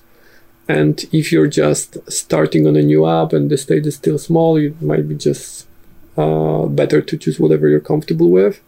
And 0.67 1.03
if 1.11 1.31
you're 1.31 1.47
just 1.47 1.97
starting 2.11 2.67
on 2.67 2.75
a 2.75 2.81
new 2.83 3.07
app 3.07 3.33
and 3.33 3.49
the 3.49 3.57
state 3.57 3.85
is 3.87 3.95
still 3.95 4.19
small 4.19 4.55
it 4.57 4.79
might 4.81 5.07
be 5.07 5.15
just 5.15 5.67
uh, 6.15 6.65
better 6.67 7.01
to 7.01 7.17
choose 7.17 7.39
whatever 7.39 7.67
you're 7.67 7.79
comfortable 7.79 8.29
with. 8.29 8.61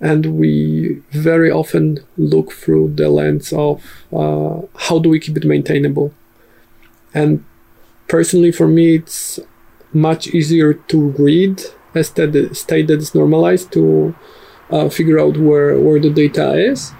And 0.00 0.38
we 0.38 1.02
very 1.10 1.50
often 1.50 2.00
look 2.18 2.52
through 2.52 2.94
the 2.94 3.08
lens 3.08 3.52
of 3.52 3.82
uh, 4.12 4.62
how 4.76 4.98
do 4.98 5.08
we 5.08 5.20
keep 5.20 5.36
it 5.36 5.44
maintainable? 5.44 6.12
And 7.14 7.44
personally 8.08 8.52
for 8.52 8.66
me 8.66 8.96
it's 8.96 9.38
much 9.92 10.26
easier 10.28 10.74
to 10.74 11.10
read 11.10 11.62
a 11.94 12.04
state 12.04 12.86
that 12.88 12.98
is 13.00 13.14
normalized 13.14 13.72
to 13.72 14.14
uh, 14.70 14.88
figure 14.88 15.18
out 15.18 15.36
where, 15.36 15.78
where 15.78 16.00
the 16.00 16.10
data 16.10 16.54
is 16.54 16.92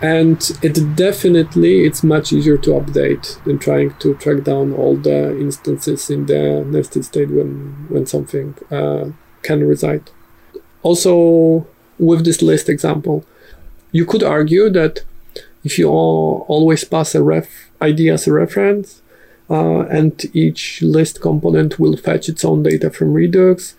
and 0.00 0.52
it 0.62 0.94
definitely 0.94 1.84
it's 1.84 2.04
much 2.04 2.32
easier 2.32 2.56
to 2.56 2.70
update 2.70 3.42
than 3.42 3.58
trying 3.58 3.92
to 3.94 4.14
track 4.14 4.44
down 4.44 4.72
all 4.72 4.96
the 4.96 5.36
instances 5.40 6.08
in 6.08 6.26
the 6.26 6.64
nested 6.66 7.04
state 7.04 7.30
when 7.30 7.86
when 7.88 8.06
something 8.06 8.54
uh, 8.70 9.06
can 9.42 9.66
reside 9.66 10.08
also 10.82 11.66
with 11.98 12.24
this 12.24 12.42
list 12.42 12.68
example, 12.68 13.24
you 13.92 14.04
could 14.04 14.22
argue 14.22 14.70
that 14.70 15.04
if 15.64 15.78
you 15.78 15.88
always 15.88 16.84
pass 16.84 17.14
a 17.14 17.22
ref 17.22 17.70
ID 17.80 18.10
as 18.10 18.26
a 18.26 18.32
reference, 18.32 19.02
uh, 19.50 19.80
and 19.98 20.24
each 20.34 20.82
list 20.82 21.20
component 21.20 21.78
will 21.78 21.96
fetch 21.96 22.28
its 22.28 22.44
own 22.44 22.62
data 22.62 22.90
from 22.90 23.12
Redux. 23.12 23.74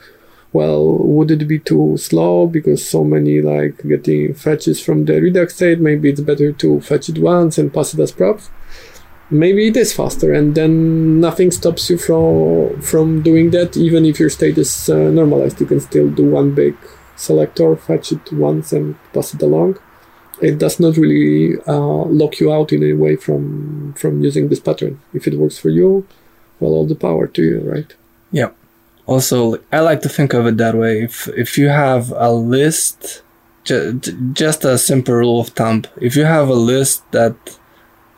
Well, 0.51 0.97
would 0.97 1.29
it 1.29 1.47
be 1.47 1.59
too 1.59 1.97
slow 1.97 2.47
because 2.47 2.87
so 2.87 3.03
many 3.03 3.41
like 3.41 3.81
getting 3.87 4.33
fetches 4.33 4.81
from 4.83 5.05
the 5.05 5.21
Redux 5.21 5.55
state? 5.55 5.79
Maybe 5.79 6.09
it's 6.09 6.21
better 6.21 6.51
to 6.51 6.81
fetch 6.81 7.09
it 7.09 7.19
once 7.19 7.57
and 7.57 7.73
pass 7.73 7.93
it 7.93 7.99
as 7.99 8.11
props. 8.11 8.49
Maybe 9.29 9.67
it 9.67 9.77
is 9.77 9.93
faster, 9.93 10.33
and 10.33 10.55
then 10.55 11.19
nothing 11.19 11.51
stops 11.51 11.87
you 11.89 11.99
from 11.99 12.81
from 12.81 13.21
doing 13.21 13.51
that. 13.51 13.77
Even 13.77 14.05
if 14.05 14.19
your 14.19 14.31
state 14.31 14.57
is 14.57 14.89
uh, 14.89 15.11
normalized, 15.11 15.59
you 15.59 15.67
can 15.67 15.79
still 15.79 16.09
do 16.09 16.25
one 16.25 16.55
big 16.55 16.75
selector, 17.15 17.75
fetch 17.75 18.11
it 18.11 18.33
once, 18.33 18.73
and 18.73 18.95
pass 19.13 19.35
it 19.35 19.41
along 19.43 19.77
it 20.41 20.57
does 20.57 20.79
not 20.79 20.97
really 20.97 21.59
uh, 21.67 22.05
lock 22.05 22.39
you 22.39 22.51
out 22.51 22.71
in 22.71 22.83
any 22.83 22.93
way 22.93 23.15
from 23.15 23.93
from 23.93 24.23
using 24.23 24.49
this 24.49 24.59
pattern. 24.59 25.01
If 25.13 25.27
it 25.27 25.37
works 25.37 25.57
for 25.57 25.69
you, 25.69 26.07
well, 26.59 26.73
all 26.73 26.85
the 26.85 26.95
power 26.95 27.27
to 27.27 27.41
you, 27.41 27.59
right? 27.59 27.93
Yeah. 28.31 28.51
Also, 29.09 29.57
I 29.71 29.79
like 29.79 30.01
to 30.01 30.09
think 30.09 30.35
of 30.35 30.45
it 30.45 30.57
that 30.57 30.75
way. 30.75 31.01
If 31.01 31.27
if 31.29 31.57
you 31.57 31.69
have 31.69 32.11
a 32.15 32.31
list, 32.31 33.23
ju- 33.63 33.99
just 34.33 34.63
a 34.63 34.77
simple 34.77 35.15
rule 35.15 35.39
of 35.39 35.49
thumb, 35.49 35.85
if 35.99 36.15
you 36.15 36.25
have 36.25 36.47
a 36.47 36.61
list 36.73 37.11
that 37.11 37.35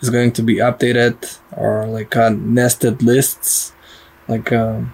is 0.02 0.10
going 0.10 0.34
to 0.34 0.44
be 0.44 0.56
updated 0.56 1.16
or 1.56 1.88
like 1.88 2.14
a 2.18 2.32
nested 2.32 3.02
lists, 3.02 3.72
like 4.28 4.52
a 4.52 4.86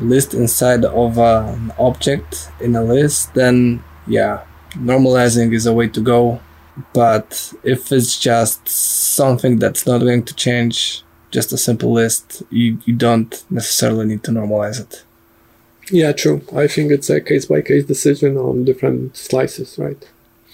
list 0.00 0.34
inside 0.34 0.84
of 0.84 1.16
an 1.16 1.72
object 1.78 2.50
in 2.60 2.76
a 2.76 2.84
list, 2.84 3.32
then 3.32 3.82
yeah, 4.06 4.44
normalizing 4.74 5.54
is 5.54 5.64
a 5.64 5.72
way 5.72 5.88
to 5.88 6.00
go. 6.02 6.40
But 6.92 7.54
if 7.62 7.90
it's 7.90 8.18
just 8.18 8.68
something 8.68 9.58
that's 9.58 9.86
not 9.86 10.00
going 10.00 10.24
to 10.24 10.34
change, 10.34 11.04
just 11.30 11.52
a 11.52 11.58
simple 11.58 11.92
list, 11.92 12.42
you, 12.50 12.78
you 12.84 12.94
don't 12.94 13.44
necessarily 13.50 14.06
need 14.06 14.22
to 14.24 14.30
normalize 14.30 14.80
it. 14.80 15.04
Yeah, 15.90 16.12
true. 16.12 16.42
I 16.54 16.66
think 16.66 16.90
it's 16.90 17.10
a 17.10 17.20
case 17.20 17.46
by 17.46 17.62
case 17.62 17.84
decision 17.84 18.36
on 18.36 18.64
different 18.64 19.16
slices, 19.16 19.78
right? 19.78 20.08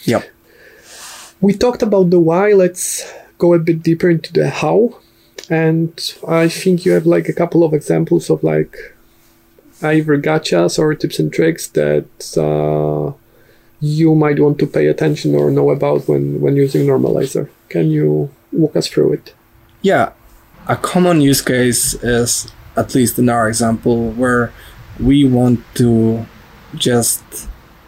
Yep. 0.04 0.28
We 1.40 1.54
talked 1.54 1.82
about 1.82 2.10
the 2.10 2.20
why. 2.20 2.52
Let's 2.52 3.12
go 3.38 3.54
a 3.54 3.58
bit 3.58 3.82
deeper 3.82 4.08
into 4.08 4.32
the 4.32 4.50
how. 4.50 4.98
And 5.50 5.92
I 6.26 6.48
think 6.48 6.84
you 6.84 6.92
have 6.92 7.06
like 7.06 7.28
a 7.28 7.32
couple 7.32 7.64
of 7.64 7.74
examples 7.74 8.30
of 8.30 8.42
like 8.42 8.76
either 9.82 10.16
gotchas 10.18 10.78
or 10.78 10.94
tips 10.94 11.18
and 11.18 11.32
tricks 11.32 11.66
that 11.68 12.08
uh, 12.38 13.12
you 13.80 14.14
might 14.14 14.40
want 14.40 14.58
to 14.58 14.66
pay 14.66 14.86
attention 14.86 15.34
or 15.34 15.50
know 15.50 15.70
about 15.70 16.08
when, 16.08 16.40
when 16.40 16.56
using 16.56 16.86
normalizer. 16.86 17.50
Can 17.68 17.90
you 17.90 18.30
walk 18.52 18.76
us 18.76 18.88
through 18.88 19.14
it? 19.14 19.34
Yeah, 19.82 20.12
a 20.66 20.76
common 20.76 21.20
use 21.20 21.42
case 21.42 21.94
is, 21.94 22.50
at 22.76 22.94
least 22.94 23.18
in 23.18 23.28
our 23.28 23.48
example, 23.48 24.10
where 24.12 24.52
we 25.00 25.24
want 25.24 25.60
to 25.74 26.26
just 26.74 27.22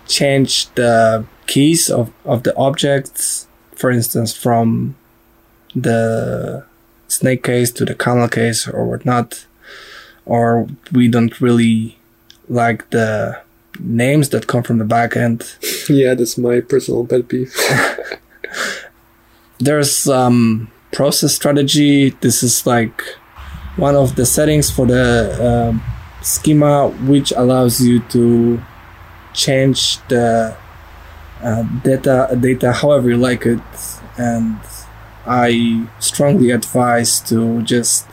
change 0.06 0.68
the 0.75 1.25
keys 1.47 1.90
of, 1.90 2.12
of 2.25 2.42
the 2.42 2.56
objects, 2.56 3.49
for 3.73 3.90
instance, 3.90 4.37
from 4.37 4.97
the 5.75 6.64
snake 7.09 7.42
case 7.42 7.71
to 7.71 7.85
the 7.85 7.95
camel 7.95 8.28
case 8.28 8.68
or 8.68 8.87
whatnot, 8.87 9.47
or 10.25 10.68
we 10.92 11.09
don't 11.09 11.40
really 11.40 11.99
like 12.49 12.88
the 12.90 13.40
names 13.78 14.30
that 14.30 14.47
come 14.47 14.62
from 14.62 14.78
the 14.78 14.85
backend. 14.85 15.56
Yeah, 15.88 16.15
that's 16.15 16.36
my 16.36 16.60
personal 16.60 17.06
pet 17.06 17.28
peeve. 17.28 17.54
There's 19.58 20.08
um, 20.08 20.71
process 20.97 21.35
strategy. 21.35 22.09
This 22.25 22.43
is 22.43 22.67
like 22.67 23.02
one 23.76 23.95
of 23.95 24.17
the 24.17 24.25
settings 24.25 24.71
for 24.71 24.87
the 24.87 25.04
uh, 25.49 25.73
schema, 26.23 26.89
which 27.04 27.32
allows 27.37 27.82
you 27.82 28.00
to 28.17 28.59
change 29.35 29.99
the 30.09 30.56
uh, 31.43 31.63
data 31.85 32.35
data 32.41 32.73
however 32.73 33.11
you 33.11 33.19
like 33.19 33.45
it. 33.45 33.61
And 34.17 34.56
I 35.26 35.87
strongly 35.99 36.50
advise 36.50 37.21
to 37.28 37.61
just 37.61 38.06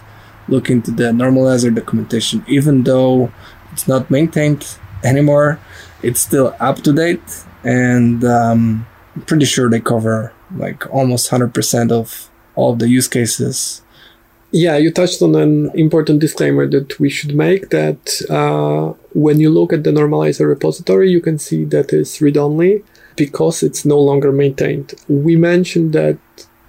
look 0.49 0.69
into 0.69 0.91
the 0.91 1.15
normalizr 1.15 1.73
documentation, 1.73 2.43
even 2.49 2.83
though 2.83 3.31
it's 3.71 3.87
not 3.87 4.11
maintained 4.11 4.67
anymore. 5.05 5.57
It's 6.01 6.19
still 6.19 6.53
up 6.59 6.83
to 6.83 6.91
date, 6.91 7.45
and 7.63 8.25
um, 8.25 8.85
I'm 9.15 9.21
pretty 9.21 9.45
sure 9.45 9.69
they 9.69 9.79
cover 9.79 10.33
like 10.53 10.93
almost 10.93 11.31
100% 11.31 11.91
of 11.91 12.29
all 12.55 12.73
of 12.73 12.79
the 12.79 12.89
use 12.89 13.07
cases. 13.07 13.81
Yeah, 14.51 14.77
you 14.77 14.91
touched 14.91 15.21
on 15.23 15.33
an 15.35 15.71
important 15.73 16.19
disclaimer 16.19 16.67
that 16.67 16.99
we 16.99 17.09
should 17.09 17.33
make 17.33 17.71
that 17.71 18.21
uh, 18.29 18.93
when 19.13 19.39
you 19.39 19.49
look 19.49 19.73
at 19.73 19.83
the 19.83 19.89
normalizr 19.89 20.47
repository, 20.47 21.09
you 21.09 21.21
can 21.21 21.39
see 21.39 21.65
that 21.65 21.91
it's 21.91 22.21
read 22.21 22.37
only 22.37 22.83
because 23.15 23.63
it's 23.63 23.83
no 23.83 23.99
longer 23.99 24.31
maintained. 24.31 24.93
We 25.07 25.35
mentioned 25.37 25.93
that 25.93 26.19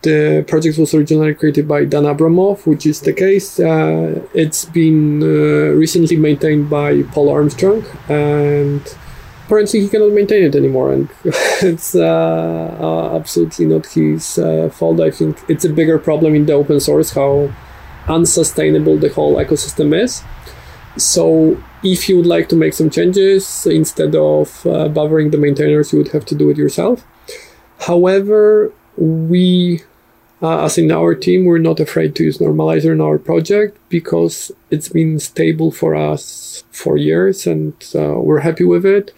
the 0.00 0.44
project 0.46 0.78
was 0.78 0.94
originally 0.94 1.34
created 1.34 1.66
by 1.66 1.84
Dan 1.84 2.04
Abramov, 2.04 2.66
which 2.66 2.86
is 2.86 3.00
the 3.00 3.12
case. 3.12 3.60
Uh, 3.60 4.26
it's 4.34 4.64
been 4.66 5.22
uh, 5.22 5.72
recently 5.74 6.16
maintained 6.16 6.70
by 6.70 7.02
Paul 7.12 7.30
Armstrong, 7.30 7.84
and 8.08 8.82
apparently 9.44 9.80
he 9.80 9.88
cannot 9.88 10.12
maintain 10.12 10.44
it 10.44 10.54
anymore. 10.54 10.92
And 10.92 11.08
it's 11.62 11.94
uh, 11.94 12.76
uh 12.80 13.16
absolutely 13.16 13.66
not 13.66 13.86
his 13.86 14.38
uh, 14.38 14.68
fault. 14.70 15.00
I 15.00 15.10
think 15.10 15.38
it's 15.48 15.64
a 15.64 15.72
bigger 15.72 15.98
problem 15.98 16.34
in 16.34 16.46
the 16.46 16.54
open 16.54 16.80
source 16.80 17.10
how 17.10 17.52
unsustainable 18.08 18.98
the 18.98 19.08
whole 19.08 19.36
ecosystem 19.36 19.94
is. 19.94 20.22
So 20.96 21.62
if 21.82 22.08
you 22.08 22.16
would 22.16 22.26
like 22.26 22.48
to 22.50 22.56
make 22.56 22.74
some 22.74 22.90
changes, 22.90 23.66
instead 23.66 24.14
of 24.14 24.66
uh, 24.66 24.88
bothering 24.88 25.30
the 25.30 25.38
maintainers, 25.38 25.92
you 25.92 25.98
would 25.98 26.12
have 26.12 26.24
to 26.26 26.34
do 26.34 26.50
it 26.50 26.56
yourself. 26.56 27.04
However, 27.80 28.72
we 28.96 29.82
uh, 30.42 30.64
as 30.64 30.76
in 30.76 30.90
our 30.90 31.14
team, 31.14 31.46
we're 31.46 31.58
not 31.58 31.80
afraid 31.80 32.14
to 32.14 32.24
use 32.24 32.36
Normalizr 32.36 32.92
in 32.92 33.00
our 33.00 33.18
project 33.18 33.78
because 33.88 34.52
it's 34.70 34.90
been 34.90 35.18
stable 35.18 35.70
for 35.70 35.94
us 35.94 36.64
for 36.70 36.98
years 36.98 37.46
and 37.46 37.72
uh, 37.94 38.20
we're 38.20 38.40
happy 38.40 38.64
with 38.64 38.84
it. 38.84 39.12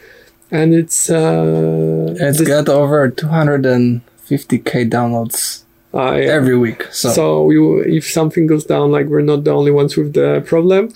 And 0.50 0.74
it's 0.74 1.10
uh, 1.10 2.14
it's 2.18 2.40
got 2.40 2.68
over 2.68 3.10
250k 3.10 4.88
downloads 4.90 5.64
uh, 5.92 6.12
yeah. 6.12 6.30
every 6.30 6.56
week. 6.56 6.84
So, 6.92 7.10
so 7.10 7.50
you, 7.50 7.80
if 7.80 8.08
something 8.10 8.46
goes 8.46 8.64
down, 8.64 8.92
like 8.92 9.06
we're 9.06 9.22
not 9.22 9.44
the 9.44 9.50
only 9.50 9.72
ones 9.72 9.96
with 9.96 10.12
the 10.14 10.42
problem, 10.46 10.94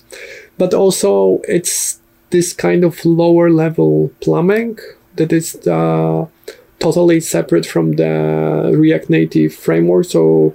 but 0.59 0.75
also 0.75 1.41
it's 1.49 2.01
this 2.31 2.53
kind 2.53 2.85
of 2.85 3.05
lower 3.05 3.51
level 3.51 4.13
plumbing 4.21 4.79
that 5.17 5.33
is 5.33 5.57
uh, 5.67 6.27
totally 6.79 7.21
separate 7.21 7.67
from 7.67 7.93
the 7.93 8.73
React 8.75 9.11
Native 9.11 9.55
framework. 9.55 10.07
So 10.07 10.55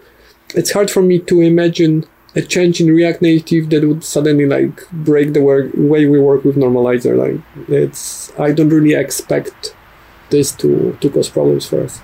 it's 0.54 0.72
hard 0.72 0.90
for 0.90 1.02
me 1.02 1.20
to 1.20 1.42
imagine 1.42 2.06
a 2.36 2.42
change 2.42 2.82
in 2.82 2.94
React 2.94 3.22
Native 3.22 3.70
that 3.70 3.88
would 3.88 4.04
suddenly 4.04 4.46
like 4.46 4.90
break 4.92 5.34
the 5.34 5.42
work, 5.42 5.72
way 5.76 6.06
we 6.06 6.20
work 6.20 6.44
with 6.44 6.58
normalizer. 6.58 7.16
Like 7.18 7.42
it's, 7.70 8.38
I 8.38 8.52
don't 8.52 8.70
really 8.70 8.94
expect 8.94 9.76
this 10.30 10.52
to 10.52 10.98
to 11.00 11.10
cause 11.10 11.30
problems 11.30 11.66
for 11.66 11.84
us. 11.84 12.02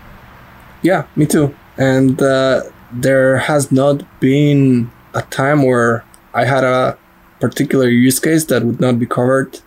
Yeah, 0.82 1.06
me 1.16 1.26
too. 1.26 1.56
And 1.78 2.22
uh, 2.22 2.64
there 2.92 3.38
has 3.38 3.72
not 3.72 4.04
been 4.20 4.92
a 5.14 5.22
time 5.24 5.64
where 5.64 6.06
I 6.34 6.46
had 6.46 6.64
a 6.64 6.98
particular 7.40 7.88
use 7.88 8.20
case 8.20 8.46
that 8.46 8.64
would 8.64 8.80
not 8.80 9.00
be 9.00 9.06
covered. 9.06 9.60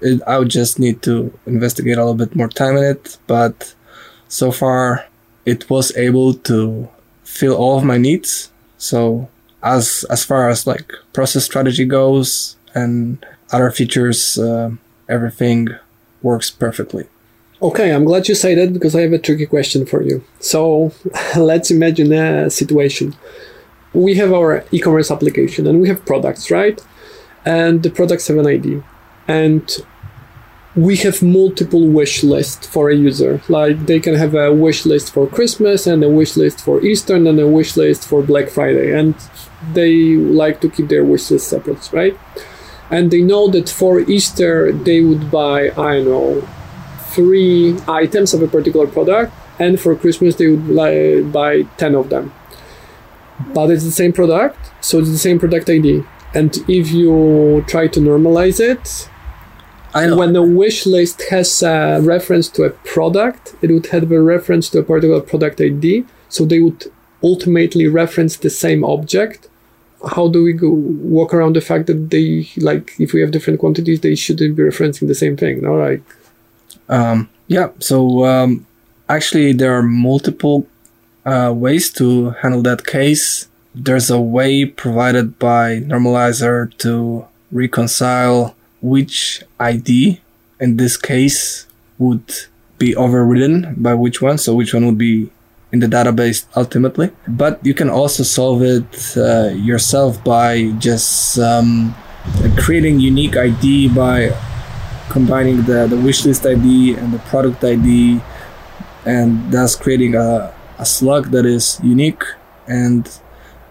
It, 0.00 0.22
I 0.26 0.38
would 0.38 0.50
just 0.50 0.78
need 0.78 1.02
to 1.02 1.36
investigate 1.46 1.96
a 1.96 2.04
little 2.04 2.14
bit 2.14 2.36
more 2.36 2.48
time 2.48 2.76
in 2.76 2.84
it, 2.84 3.18
but 3.26 3.74
so 4.28 4.52
far 4.52 5.06
it 5.44 5.70
was 5.70 5.96
able 5.96 6.34
to 6.34 6.88
fill 7.24 7.56
all 7.56 7.78
of 7.78 7.84
my 7.84 7.96
needs. 7.96 8.52
So 8.76 9.28
as 9.62 10.04
as 10.10 10.24
far 10.24 10.48
as 10.48 10.66
like 10.66 10.92
process 11.12 11.44
strategy 11.44 11.84
goes 11.84 12.56
and 12.74 13.24
other 13.52 13.70
features, 13.70 14.38
uh, 14.38 14.70
everything 15.08 15.68
works 16.22 16.50
perfectly. 16.50 17.06
Okay, 17.62 17.90
I'm 17.92 18.04
glad 18.04 18.28
you 18.28 18.34
say 18.34 18.54
that 18.54 18.74
because 18.74 18.94
I 18.94 19.00
have 19.00 19.12
a 19.12 19.18
tricky 19.18 19.46
question 19.46 19.86
for 19.86 20.02
you. 20.02 20.22
So 20.40 20.92
let's 21.36 21.70
imagine 21.70 22.12
a 22.12 22.50
situation. 22.50 23.14
We 23.94 24.14
have 24.16 24.32
our 24.32 24.64
e-commerce 24.72 25.10
application 25.10 25.66
and 25.66 25.80
we 25.80 25.88
have 25.88 26.04
products, 26.04 26.50
right? 26.50 26.78
And 27.46 27.82
the 27.82 27.90
products 27.90 28.28
have 28.28 28.36
an 28.36 28.46
ID. 28.46 28.82
And 29.26 29.64
we 30.76 30.96
have 30.96 31.22
multiple 31.22 31.88
wish 31.88 32.22
lists 32.22 32.66
for 32.66 32.90
a 32.90 32.94
user. 32.94 33.40
Like 33.48 33.86
they 33.86 33.98
can 33.98 34.14
have 34.14 34.34
a 34.34 34.52
wish 34.52 34.84
list 34.84 35.12
for 35.12 35.26
Christmas 35.26 35.86
and 35.86 36.04
a 36.04 36.08
wish 36.08 36.36
list 36.36 36.60
for 36.60 36.82
Easter 36.84 37.16
and 37.16 37.26
a 37.40 37.48
wish 37.48 37.76
list 37.78 38.06
for 38.06 38.22
Black 38.22 38.50
Friday. 38.50 38.92
And 38.92 39.14
they 39.72 40.16
like 40.16 40.60
to 40.60 40.68
keep 40.68 40.88
their 40.88 41.04
wish 41.04 41.30
list 41.30 41.48
separate, 41.48 41.90
right? 41.92 42.16
And 42.90 43.10
they 43.10 43.22
know 43.22 43.48
that 43.48 43.68
for 43.70 44.00
Easter 44.00 44.70
they 44.70 45.00
would 45.00 45.30
buy, 45.30 45.70
I 45.70 45.96
don't 45.96 46.04
know, 46.04 46.48
three 47.08 47.76
items 47.88 48.34
of 48.34 48.42
a 48.42 48.46
particular 48.48 48.86
product, 48.86 49.32
and 49.58 49.80
for 49.80 49.96
Christmas 49.96 50.36
they 50.36 50.48
would 50.48 51.32
buy 51.32 51.62
10 51.78 51.94
of 51.94 52.10
them. 52.10 52.32
but 53.54 53.70
it's 53.70 53.84
the 53.84 53.90
same 53.90 54.12
product, 54.12 54.58
so 54.80 54.98
it's 54.98 55.10
the 55.10 55.18
same 55.18 55.38
product 55.38 55.68
ID. 55.68 56.02
And 56.34 56.56
if 56.68 56.90
you 56.90 57.64
try 57.66 57.86
to 57.88 58.00
normalize 58.00 58.60
it, 58.60 59.08
I 59.96 60.06
know. 60.06 60.16
when 60.16 60.32
the 60.32 60.42
wish 60.42 60.86
list 60.86 61.22
has 61.30 61.62
a 61.62 62.00
reference 62.02 62.48
to 62.50 62.64
a 62.64 62.70
product, 62.70 63.54
it 63.62 63.70
would 63.70 63.86
have 63.86 64.10
a 64.12 64.20
reference 64.20 64.68
to 64.70 64.80
a 64.80 64.82
particular 64.82 65.20
product 65.20 65.60
ID. 65.60 66.04
So 66.28 66.44
they 66.44 66.60
would 66.60 66.84
ultimately 67.22 67.86
reference 67.88 68.36
the 68.36 68.50
same 68.50 68.84
object. 68.84 69.48
How 70.14 70.28
do 70.28 70.42
we 70.42 70.52
go 70.52 70.68
walk 70.68 71.32
around 71.32 71.56
the 71.56 71.60
fact 71.60 71.86
that 71.86 72.10
they 72.10 72.48
like 72.58 72.94
if 72.98 73.12
we 73.12 73.20
have 73.22 73.30
different 73.30 73.58
quantities, 73.60 74.00
they 74.00 74.14
shouldn't 74.14 74.56
be 74.56 74.62
referencing 74.62 75.08
the 75.08 75.14
same 75.14 75.36
thing? 75.36 75.62
No, 75.62 75.74
like 75.74 76.02
Um, 76.88 77.28
yeah, 77.48 77.68
so 77.78 78.24
um, 78.24 78.66
actually, 79.08 79.52
there 79.52 79.72
are 79.76 79.82
multiple 79.82 80.66
uh, 81.24 81.52
ways 81.54 81.90
to 81.92 82.30
handle 82.42 82.62
that 82.62 82.86
case. 82.86 83.48
There's 83.74 84.10
a 84.10 84.20
way 84.20 84.64
provided 84.64 85.38
by 85.38 85.80
Normalizr 85.80 86.76
to 86.78 87.26
reconcile 87.52 88.55
which 88.80 89.42
ID 89.58 90.20
in 90.60 90.76
this 90.76 90.96
case 90.96 91.66
would 91.98 92.32
be 92.78 92.94
overridden 92.94 93.74
by 93.76 93.94
which 93.94 94.20
one, 94.20 94.38
so 94.38 94.54
which 94.54 94.74
one 94.74 94.86
would 94.86 94.98
be 94.98 95.30
in 95.72 95.80
the 95.80 95.86
database 95.86 96.46
ultimately. 96.56 97.10
But 97.26 97.64
you 97.64 97.74
can 97.74 97.90
also 97.90 98.22
solve 98.22 98.62
it 98.62 99.16
uh, 99.16 99.48
yourself 99.54 100.22
by 100.24 100.70
just 100.78 101.38
um, 101.38 101.94
creating 102.56 103.00
unique 103.00 103.36
ID 103.36 103.88
by 103.88 104.36
combining 105.08 105.62
the, 105.62 105.86
the 105.86 105.96
wishlist 105.96 106.44
ID 106.44 106.94
and 106.94 107.12
the 107.12 107.18
product 107.30 107.64
ID, 107.64 108.20
and 109.04 109.52
thus 109.52 109.76
creating 109.76 110.14
a, 110.14 110.52
a 110.78 110.86
slug 110.86 111.30
that 111.30 111.46
is 111.46 111.80
unique. 111.82 112.22
And 112.66 113.08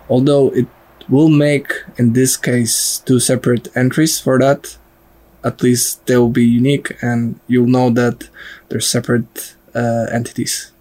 although 0.10 0.50
it 0.50 0.68
will 1.10 1.30
make, 1.30 1.72
in 1.98 2.14
this 2.14 2.38
case, 2.38 3.00
two 3.00 3.20
separate 3.20 3.68
entries 3.76 4.20
for 4.20 4.40
that, 4.40 4.78
at 5.46 5.62
least 5.62 6.06
they 6.08 6.18
will 6.18 6.36
be 6.44 6.46
unique 6.46 6.98
and 7.02 7.40
you'll 7.48 7.68
know 7.68 7.90
that 7.92 8.28
they're 8.68 8.82
separate 8.82 9.56
uh, 9.76 10.08
entities. 10.12 10.72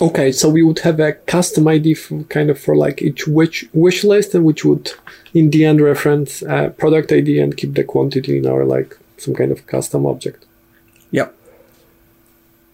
Okay, 0.00 0.32
so 0.32 0.48
we 0.48 0.64
would 0.64 0.80
have 0.80 0.98
a 0.98 1.12
custom 1.12 1.68
ID 1.68 1.94
for 1.94 2.24
kind 2.24 2.50
of 2.50 2.58
for 2.58 2.74
like 2.74 3.00
each 3.00 3.28
wish 3.28 3.64
wish 3.72 4.02
list, 4.02 4.34
and 4.34 4.44
which 4.44 4.64
would 4.64 4.90
in 5.32 5.50
the 5.50 5.64
end 5.64 5.80
reference 5.80 6.42
uh, 6.42 6.70
product 6.70 7.12
ID 7.12 7.38
and 7.38 7.56
keep 7.56 7.74
the 7.74 7.84
quantity 7.84 8.38
in 8.38 8.46
our 8.46 8.64
like 8.64 8.98
some 9.18 9.34
kind 9.34 9.52
of 9.52 9.64
custom 9.68 10.04
object. 10.04 10.46
Yep. 11.12 11.32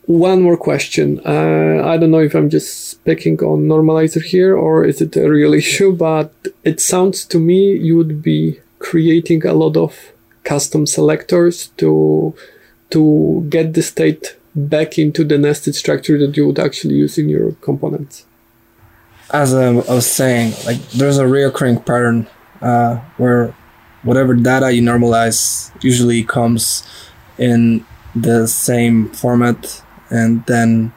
One 0.07 0.41
more 0.41 0.57
question. 0.57 1.21
Uh, 1.27 1.83
I 1.85 1.99
don't 1.99 2.11
know 2.11 2.27
if 2.31 2.35
I'm 2.35 2.49
just 2.49 3.05
picking 3.05 3.39
on 3.41 3.69
normalizer 3.69 4.23
here 4.23 4.57
or 4.57 4.87
is 4.87 5.03
it 5.03 5.15
a 5.17 5.29
real 5.29 5.53
issue, 5.63 5.93
but 5.93 6.33
it 6.65 6.81
sounds 6.81 7.27
to 7.27 7.39
me 7.39 7.77
you 7.77 7.99
would 7.99 8.23
be 8.23 8.61
creating 8.79 9.45
a 9.45 9.53
lot 9.53 9.77
of 9.77 9.95
custom 10.45 10.87
selectors 10.87 11.69
to 11.77 12.35
to 12.91 13.47
get 13.49 13.75
the 13.75 13.83
state 13.83 14.37
back 14.55 14.99
into 14.99 15.25
the 15.25 15.39
nested 15.39 15.75
structure 15.75 16.19
that 16.19 16.37
you 16.37 16.47
would 16.47 16.59
actually 16.59 16.95
use 16.95 17.19
in 17.19 17.29
your 17.29 17.53
components. 17.61 18.27
As 19.33 19.55
I 19.55 19.71
was 19.71 20.11
saying, 20.11 20.55
like 20.67 20.81
there's 20.91 21.19
a 21.19 21.27
recurring 21.27 21.81
pattern 21.81 22.27
uh, 22.61 22.97
where 23.17 23.55
whatever 24.03 24.35
data 24.35 24.73
you 24.73 24.83
normalize 24.83 25.71
usually 25.85 26.25
comes 26.25 26.83
in 27.39 27.85
the 28.15 28.49
same 28.49 29.09
format 29.11 29.83
and 30.11 30.45
then 30.47 30.93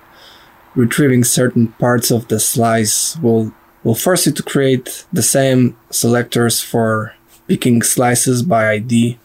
retrieving 0.76 1.24
certain 1.24 1.68
parts 1.74 2.10
of 2.10 2.28
the 2.30 2.40
slice 2.40 3.16
will 3.18 3.54
will 3.84 3.96
force 3.96 4.26
you 4.26 4.32
to 4.32 4.42
create 4.42 5.06
the 5.14 5.22
same 5.22 5.76
selectors 5.92 6.62
for 6.62 7.14
picking 7.48 7.82
slices 7.84 8.42
by 8.42 8.72
ID 8.72 9.20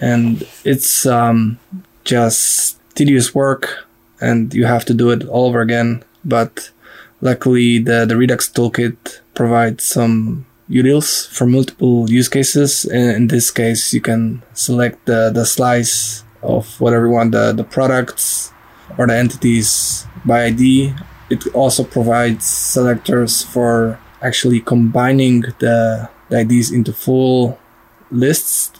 and 0.00 0.46
it's 0.64 1.06
um, 1.06 1.58
just 2.04 2.78
tedious 2.94 3.34
work 3.34 3.86
and 4.20 4.54
you 4.54 4.64
have 4.64 4.84
to 4.84 4.94
do 4.94 5.10
it 5.10 5.24
all 5.28 5.46
over 5.46 5.60
again 5.60 6.02
but 6.24 6.70
luckily 7.20 7.78
the, 7.78 8.04
the 8.06 8.16
redux 8.16 8.48
toolkit 8.48 9.20
provides 9.34 9.84
some 9.84 10.46
utils 10.68 11.28
for 11.28 11.46
multiple 11.46 12.10
use 12.10 12.28
cases. 12.28 12.84
In, 12.84 13.10
in 13.10 13.26
this 13.28 13.50
case, 13.50 13.92
you 13.92 14.00
can 14.00 14.42
select 14.54 15.06
the, 15.06 15.30
the 15.32 15.44
slice 15.44 16.24
of 16.42 16.80
whatever 16.80 17.06
you 17.06 17.12
want, 17.12 17.32
the, 17.32 17.52
the 17.52 17.64
products 17.64 18.52
or 18.96 19.06
the 19.06 19.16
entities 19.16 20.06
by 20.24 20.44
ID. 20.44 20.94
It 21.30 21.46
also 21.54 21.84
provides 21.84 22.46
selectors 22.46 23.42
for 23.42 23.98
actually 24.22 24.60
combining 24.60 25.40
the, 25.58 26.08
the 26.28 26.40
IDs 26.40 26.70
into 26.70 26.92
full 26.92 27.58
lists, 28.10 28.72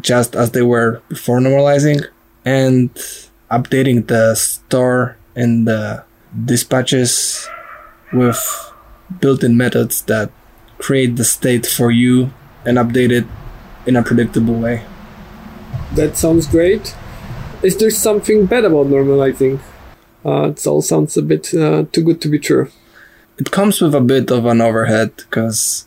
just 0.00 0.34
as 0.34 0.50
they 0.52 0.62
were 0.62 1.02
before 1.08 1.40
normalizing, 1.40 2.06
and 2.44 2.94
updating 3.50 4.06
the 4.06 4.34
store 4.34 5.16
and 5.36 5.66
the 5.66 6.04
dispatches 6.44 7.46
with 8.12 8.72
built-in 9.20 9.56
methods 9.56 10.02
that 10.02 10.30
create 10.78 11.16
the 11.16 11.24
state 11.24 11.66
for 11.66 11.90
you 11.90 12.32
and 12.64 12.78
update 12.78 13.10
it 13.10 13.26
in 13.86 13.96
a 13.96 14.02
predictable 14.02 14.54
way. 14.54 14.84
That 15.94 16.16
sounds 16.16 16.46
great. 16.46 16.96
Is 17.62 17.76
there 17.76 17.90
something 17.90 18.46
bad 18.46 18.64
about 18.64 18.86
normalizing? 18.86 19.60
Uh, 20.24 20.48
it 20.50 20.66
all 20.66 20.82
sounds 20.82 21.16
a 21.16 21.22
bit 21.22 21.54
uh, 21.54 21.84
too 21.92 22.02
good 22.02 22.20
to 22.22 22.28
be 22.28 22.38
true. 22.38 22.68
It 23.38 23.50
comes 23.50 23.80
with 23.80 23.94
a 23.94 24.00
bit 24.00 24.30
of 24.30 24.46
an 24.46 24.60
overhead 24.60 25.16
because 25.16 25.86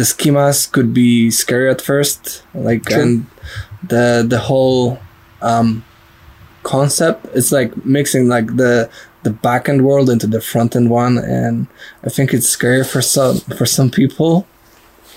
the 0.00 0.06
schemas 0.06 0.58
could 0.72 0.94
be 0.94 1.30
scary 1.30 1.68
at 1.68 1.82
first, 1.82 2.42
like 2.54 2.90
and 2.90 3.26
the 3.86 4.24
the 4.26 4.38
whole 4.38 4.98
um, 5.42 5.84
concept. 6.62 7.26
It's 7.34 7.52
like 7.52 7.70
mixing 7.84 8.26
like 8.26 8.56
the 8.56 8.88
the 9.24 9.30
back 9.46 9.68
end 9.68 9.84
world 9.84 10.08
into 10.08 10.26
the 10.26 10.40
front 10.40 10.74
end 10.74 10.88
one, 10.88 11.18
and 11.18 11.66
I 12.02 12.08
think 12.08 12.32
it's 12.32 12.48
scary 12.48 12.82
for 12.82 13.02
some 13.02 13.40
for 13.58 13.66
some 13.66 13.90
people. 13.90 14.46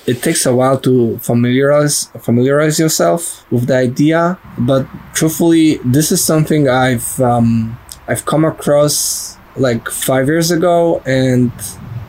It 0.06 0.22
takes 0.22 0.46
a 0.46 0.54
while 0.54 0.78
to 0.80 1.18
familiarize 1.20 2.12
familiarize 2.20 2.78
yourself 2.78 3.50
with 3.54 3.68
the 3.68 3.78
idea, 3.78 4.38
but 4.58 4.86
truthfully, 5.14 5.80
this 5.96 6.12
is 6.12 6.22
something 6.22 6.68
I've 6.68 7.22
um, 7.22 7.80
I've 8.10 8.26
come 8.26 8.44
across 8.44 9.38
like 9.56 9.88
five 9.88 10.28
years 10.28 10.52
ago, 10.52 11.02
and 11.06 11.54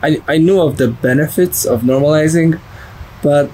I 0.01 0.21
I 0.27 0.37
knew 0.37 0.61
of 0.61 0.77
the 0.77 0.89
benefits 0.89 1.65
of 1.65 1.81
normalizing, 1.81 2.59
but 3.21 3.51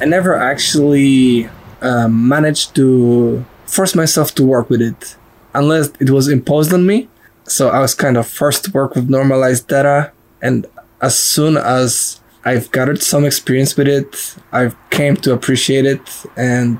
I 0.00 0.04
never 0.04 0.34
actually 0.34 1.48
um, 1.80 2.28
managed 2.28 2.74
to 2.76 3.44
force 3.66 3.94
myself 3.94 4.34
to 4.36 4.44
work 4.44 4.68
with 4.68 4.82
it 4.82 5.16
unless 5.54 5.90
it 6.00 6.10
was 6.10 6.28
imposed 6.28 6.72
on 6.72 6.86
me. 6.86 7.08
So 7.44 7.68
I 7.68 7.80
was 7.80 7.94
kind 7.94 8.16
of 8.16 8.26
forced 8.26 8.64
to 8.64 8.70
work 8.70 8.94
with 8.94 9.10
normalized 9.10 9.68
data. 9.68 10.12
And 10.40 10.66
as 11.00 11.18
soon 11.18 11.56
as 11.56 12.20
I've 12.44 12.70
gathered 12.72 13.02
some 13.02 13.24
experience 13.24 13.76
with 13.76 13.88
it, 13.88 14.36
I've 14.52 14.76
came 14.90 15.16
to 15.16 15.32
appreciate 15.32 15.84
it 15.84 16.24
and 16.36 16.78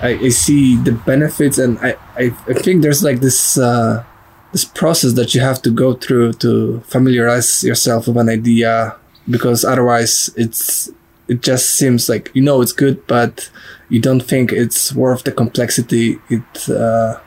I, 0.00 0.10
I 0.18 0.28
see 0.30 0.76
the 0.76 0.92
benefits. 0.92 1.58
And 1.58 1.78
I, 1.78 1.96
I, 2.16 2.34
I 2.46 2.54
think 2.54 2.82
there's 2.82 3.02
like 3.02 3.20
this, 3.20 3.58
uh, 3.58 4.04
this 4.52 4.64
process 4.64 5.14
that 5.14 5.34
you 5.34 5.40
have 5.40 5.60
to 5.62 5.70
go 5.70 5.94
through 5.94 6.34
to 6.34 6.80
familiarize 6.80 7.64
yourself 7.64 8.06
with 8.06 8.16
an 8.18 8.28
idea 8.28 8.96
because 9.28 9.64
otherwise 9.64 10.30
it's, 10.36 10.90
it 11.28 11.42
just 11.42 11.70
seems 11.70 12.08
like, 12.08 12.30
you 12.34 12.42
know, 12.42 12.60
it's 12.60 12.72
good, 12.72 13.06
but 13.06 13.50
you 13.88 14.00
don't 14.00 14.20
think 14.20 14.52
it's 14.52 14.92
worth 14.94 15.24
the 15.24 15.32
complexity 15.32 16.18
it, 16.28 16.68
uh, 16.68 17.18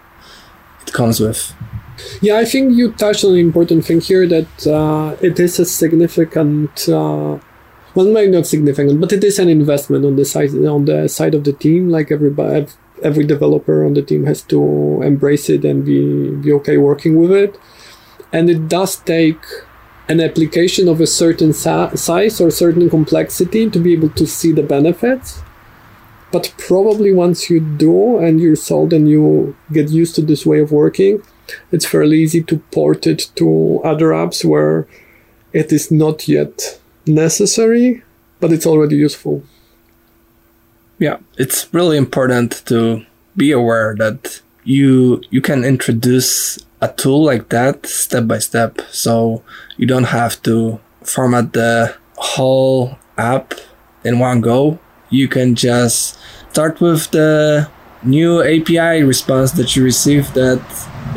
it 0.82 0.94
comes 0.94 1.20
with. 1.20 1.54
Yeah, 2.22 2.38
I 2.38 2.46
think 2.46 2.76
you 2.76 2.92
touched 2.92 3.24
on 3.24 3.32
an 3.32 3.40
important 3.40 3.86
thing 3.86 4.02
here 4.02 4.28
that 4.28 4.68
uh, 4.68 5.16
it 5.22 5.40
is 5.40 5.60
a 5.60 5.66
significant, 5.66 6.90
uh, 6.90 7.40
well, 7.96 8.06
maybe 8.06 8.32
not 8.32 8.46
significant, 8.46 9.00
but 9.00 9.14
it 9.14 9.24
is 9.24 9.40
an 9.40 9.50
investment 9.50 10.06
on 10.06 10.16
the 10.16 10.26
side 10.26 10.54
on 10.54 10.86
the 10.86 11.08
side 11.08 11.34
of 11.34 11.46
the 11.46 11.54
team. 11.54 11.90
Like 11.90 12.12
everybody, 12.12 12.68
every 13.06 13.24
developer 13.24 13.86
on 13.86 13.94
the 13.94 14.02
team 14.02 14.26
has 14.26 14.42
to 14.42 15.02
embrace 15.04 15.50
it 15.50 15.64
and 15.64 15.86
be 15.86 16.32
be 16.44 16.52
okay 16.52 16.78
working 16.78 17.14
with 17.22 17.32
it, 17.32 17.58
and 18.34 18.50
it 18.50 18.68
does 18.68 18.98
take 18.98 19.44
an 20.08 20.20
application 20.20 20.88
of 20.88 21.00
a 21.02 21.08
certain 21.08 21.54
sa- 21.54 21.94
size 21.96 22.42
or 22.42 22.52
certain 22.52 22.90
complexity 22.90 23.70
to 23.70 23.80
be 23.80 23.94
able 23.94 24.10
to 24.10 24.26
see 24.28 24.52
the 24.52 24.64
benefits. 24.64 25.42
But 26.32 26.54
probably 26.58 27.12
once 27.14 27.50
you 27.50 27.60
do 27.60 28.18
and 28.18 28.42
you're 28.42 28.62
sold 28.70 28.94
and 28.94 29.10
you 29.10 29.56
get 29.72 29.90
used 29.90 30.16
to 30.16 30.22
this 30.22 30.46
way 30.46 30.60
of 30.60 30.72
working, 30.72 31.22
it's 31.72 31.86
fairly 31.86 32.18
easy 32.20 32.42
to 32.44 32.58
port 32.72 33.08
it 33.08 33.32
to 33.36 33.80
other 33.84 34.10
apps 34.10 34.44
where 34.44 34.88
it 35.54 35.72
is 35.72 35.92
not 35.92 36.28
yet 36.28 36.80
necessary, 37.06 38.04
but 38.40 38.52
it's 38.52 38.66
already 38.66 38.98
useful. 38.98 39.44
Yeah, 40.98 41.18
it's 41.38 41.74
really 41.74 41.98
important 41.98 42.64
to 42.68 43.06
be 43.36 43.52
aware 43.52 43.96
that 43.98 44.42
you 44.64 45.22
you 45.30 45.42
can 45.42 45.64
introduce 45.64 46.58
a 46.82 46.88
tool 46.88 47.24
like 47.24 47.50
that 47.50 47.86
step 47.86 48.28
by 48.28 48.40
step, 48.40 48.82
so 48.92 49.44
you 49.78 49.86
don't 49.86 50.06
have 50.06 50.42
to 50.44 50.80
format 51.04 51.54
the 51.54 51.96
whole 52.18 52.98
app 53.18 53.54
in 54.04 54.20
one 54.20 54.42
go. 54.42 54.80
You 55.10 55.28
can 55.28 55.56
just 55.56 56.18
start 56.52 56.80
with 56.80 57.12
the 57.12 57.70
new 58.04 58.42
API 58.42 59.04
response 59.04 59.52
that 59.54 59.76
you 59.76 59.84
receive 59.84 60.34
that 60.34 60.64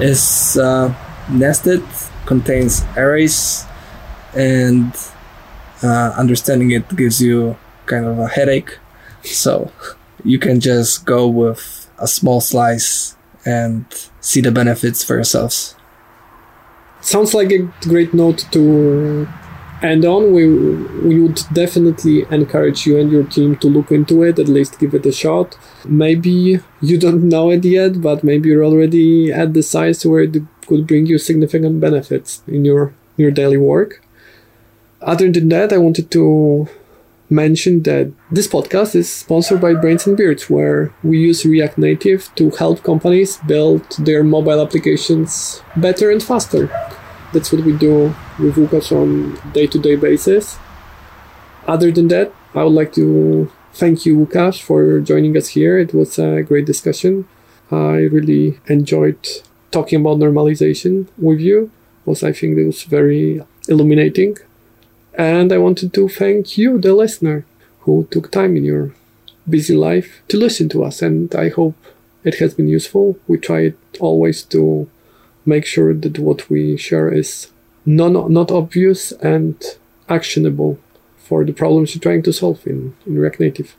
is 0.01 0.57
uh, 0.57 0.93
nested, 1.31 1.83
contains 2.27 2.85
arrays, 2.97 3.65
and 4.35 4.93
uh, 5.83 6.13
understanding 6.19 6.73
it 6.73 6.89
gives 6.97 7.23
you 7.23 7.57
kind 7.87 8.05
of 8.07 8.19
a 8.19 8.29
headache. 8.29 8.79
So 9.35 9.71
you 10.25 10.39
can 10.39 10.61
just 10.61 11.05
go 11.05 11.27
with 11.29 11.91
a 11.99 12.07
small 12.09 12.41
slice 12.41 13.17
and 13.45 13.85
see 14.21 14.41
the 14.41 14.51
benefits 14.51 15.03
for 15.05 15.15
yourselves. 15.15 15.75
Sounds 17.01 17.35
like 17.35 17.53
a 17.53 17.69
great 17.83 18.13
note 18.13 18.45
to 18.53 19.29
end 19.83 20.05
on. 20.05 20.33
We 20.33 20.45
we 21.09 21.21
would 21.21 21.41
definitely 21.53 22.27
encourage 22.31 22.87
you 22.87 22.99
and 22.99 23.11
your 23.11 23.25
team 23.25 23.57
to 23.57 23.69
look 23.69 23.91
into 23.93 24.23
it, 24.23 24.39
at 24.39 24.49
least 24.49 24.79
give 24.79 24.95
it 24.95 25.07
a 25.07 25.13
shot. 25.13 25.57
Maybe 25.85 26.61
you 26.81 26.99
don't 26.99 27.29
know 27.29 27.51
it 27.51 27.65
yet, 27.65 28.01
but 28.03 28.25
maybe 28.25 28.49
you're 28.49 28.65
already 28.65 29.33
at 29.33 29.55
the 29.55 29.63
size 29.63 30.05
where 30.05 30.23
it 30.23 30.37
could 30.67 30.87
bring 30.87 31.07
you 31.07 31.19
significant 31.19 31.81
benefits 31.81 32.43
in 32.47 32.65
your 32.65 32.93
your 33.17 33.31
daily 33.31 33.57
work. 33.57 34.03
Other 35.01 35.31
than 35.31 35.49
that, 35.51 35.73
I 35.73 35.79
wanted 35.79 36.11
to 36.11 36.69
mention 37.31 37.83
that 37.83 38.11
this 38.31 38.49
podcast 38.49 38.95
is 38.95 39.13
sponsored 39.13 39.61
by 39.61 39.75
Brains 39.75 40.07
and 40.07 40.17
Beards, 40.17 40.49
where 40.49 40.93
we 41.03 41.19
use 41.19 41.45
React 41.45 41.79
Native 41.79 42.35
to 42.37 42.51
help 42.51 42.83
companies 42.83 43.39
build 43.47 43.83
their 43.99 44.25
mobile 44.25 44.61
applications 44.61 45.63
better 45.77 46.11
and 46.11 46.23
faster. 46.23 46.69
That's 47.33 47.53
what 47.53 47.65
we 47.65 47.77
do 47.77 48.15
with 48.39 48.57
Łukasz 48.57 48.93
on 48.93 49.39
day-to-day 49.53 49.97
basis. 49.97 50.59
Other 51.67 51.93
than 51.93 52.09
that, 52.09 52.33
I 52.55 52.65
would 52.65 52.73
like 52.73 52.95
to 52.95 53.51
thank 53.75 54.07
you, 54.07 54.17
Łukasz, 54.17 54.63
for 54.63 55.01
joining 55.01 55.37
us 55.37 55.49
here. 55.49 55.79
It 55.79 55.93
was 55.93 56.19
a 56.19 56.43
great 56.43 56.65
discussion. 56.65 57.29
I 57.71 58.09
really 58.09 58.59
enjoyed 58.67 59.19
talking 59.71 60.01
about 60.01 60.19
normalization 60.19 61.09
with 61.19 61.41
you. 61.41 61.71
Was 62.07 62.23
I 62.23 62.33
think 62.33 62.57
it 62.57 62.65
was 62.65 62.85
very 62.85 63.43
illuminating. 63.69 64.39
And 65.19 65.53
I 65.53 65.59
wanted 65.59 65.93
to 65.95 66.09
thank 66.09 66.57
you, 66.57 66.79
the 66.79 66.95
listener, 66.95 67.45
who 67.81 68.07
took 68.11 68.31
time 68.31 68.57
in 68.57 68.65
your 68.65 68.95
busy 69.51 69.75
life 69.75 70.23
to 70.29 70.37
listen 70.37 70.69
to 70.71 70.85
us. 70.85 71.03
And 71.03 71.35
I 71.35 71.49
hope 71.49 71.75
it 72.23 72.37
has 72.37 72.55
been 72.55 72.69
useful. 72.69 73.19
We 73.27 73.39
try 73.39 73.75
always 73.99 74.45
to 74.45 74.89
make 75.45 75.67
sure 75.67 75.93
that 75.93 76.21
what 76.21 76.49
we 76.49 76.77
share 76.77 77.13
is 77.13 77.51
non, 77.85 78.33
not 78.33 78.53
obvious 78.53 79.11
and 79.13 79.57
actionable 80.09 80.79
for 81.17 81.45
the 81.45 81.53
problems 81.53 81.95
you're 81.95 82.03
trying 82.03 82.23
to 82.23 82.33
solve 82.33 82.65
in, 82.67 82.95
in 83.05 83.19
React 83.19 83.41
Native. 83.41 83.77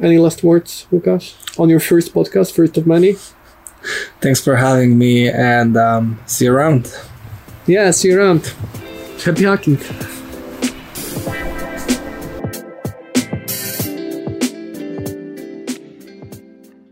Any 0.00 0.18
last 0.18 0.44
words, 0.44 0.86
Łukasz, 0.92 1.58
on 1.58 1.68
your 1.70 1.80
first 1.80 2.14
podcast, 2.14 2.54
first 2.54 2.76
of 2.76 2.86
many? 2.86 3.16
Thanks 4.20 4.40
for 4.40 4.56
having 4.56 4.96
me 4.96 5.28
and 5.28 5.76
um, 5.76 6.20
see 6.26 6.44
you 6.44 6.52
around. 6.52 6.94
Yeah, 7.66 7.90
see 7.90 8.08
you 8.08 8.20
around. 8.20 8.54
Happy 9.24 9.44
hacking. 9.44 9.78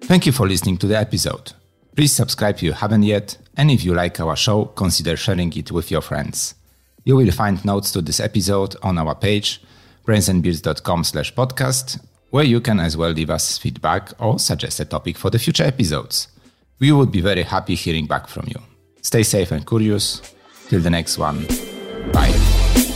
Thank 0.07 0.27
you 0.27 0.33
for 0.33 0.47
listening 0.47 0.77
to 0.79 0.87
the 0.87 0.99
episode. 0.99 1.53
Please 1.97 2.13
subscribe 2.13 2.57
if 2.57 2.63
you 2.63 2.73
haven't 2.73 3.05
yet, 3.05 3.37
and 3.57 3.71
if 3.71 3.85
you 3.85 3.95
like 3.95 4.21
our 4.21 4.37
show, 4.37 4.67
consider 4.67 5.17
sharing 5.17 5.53
it 5.57 5.71
with 5.73 5.91
your 5.91 6.03
friends. 6.03 6.55
You 7.05 7.17
will 7.17 7.31
find 7.33 7.65
notes 7.65 7.91
to 7.93 8.03
this 8.03 8.21
episode 8.21 8.77
on 8.83 8.99
our 8.99 9.15
page, 9.15 9.63
brainsandbeards.com 10.07 11.05
slash 11.05 11.35
podcast, 11.35 12.05
where 12.31 12.45
you 12.45 12.61
can 12.61 12.81
as 12.81 12.97
well 12.97 13.11
leave 13.11 13.31
us 13.31 13.59
feedback 13.59 14.13
or 14.19 14.39
suggest 14.39 14.81
a 14.81 14.85
topic 14.85 15.17
for 15.17 15.31
the 15.31 15.39
future 15.39 15.65
episodes. 15.65 16.29
We 16.81 16.93
would 16.93 17.13
be 17.13 17.21
very 17.21 17.43
happy 17.43 17.75
hearing 17.75 18.07
back 18.07 18.27
from 18.29 18.47
you. 18.49 18.61
Stay 19.03 19.23
safe 19.23 19.53
and 19.53 19.67
curious. 19.67 20.21
Till 20.69 20.81
the 20.81 20.91
next 20.91 21.19
one. 21.19 21.47
Bye. 22.13 22.94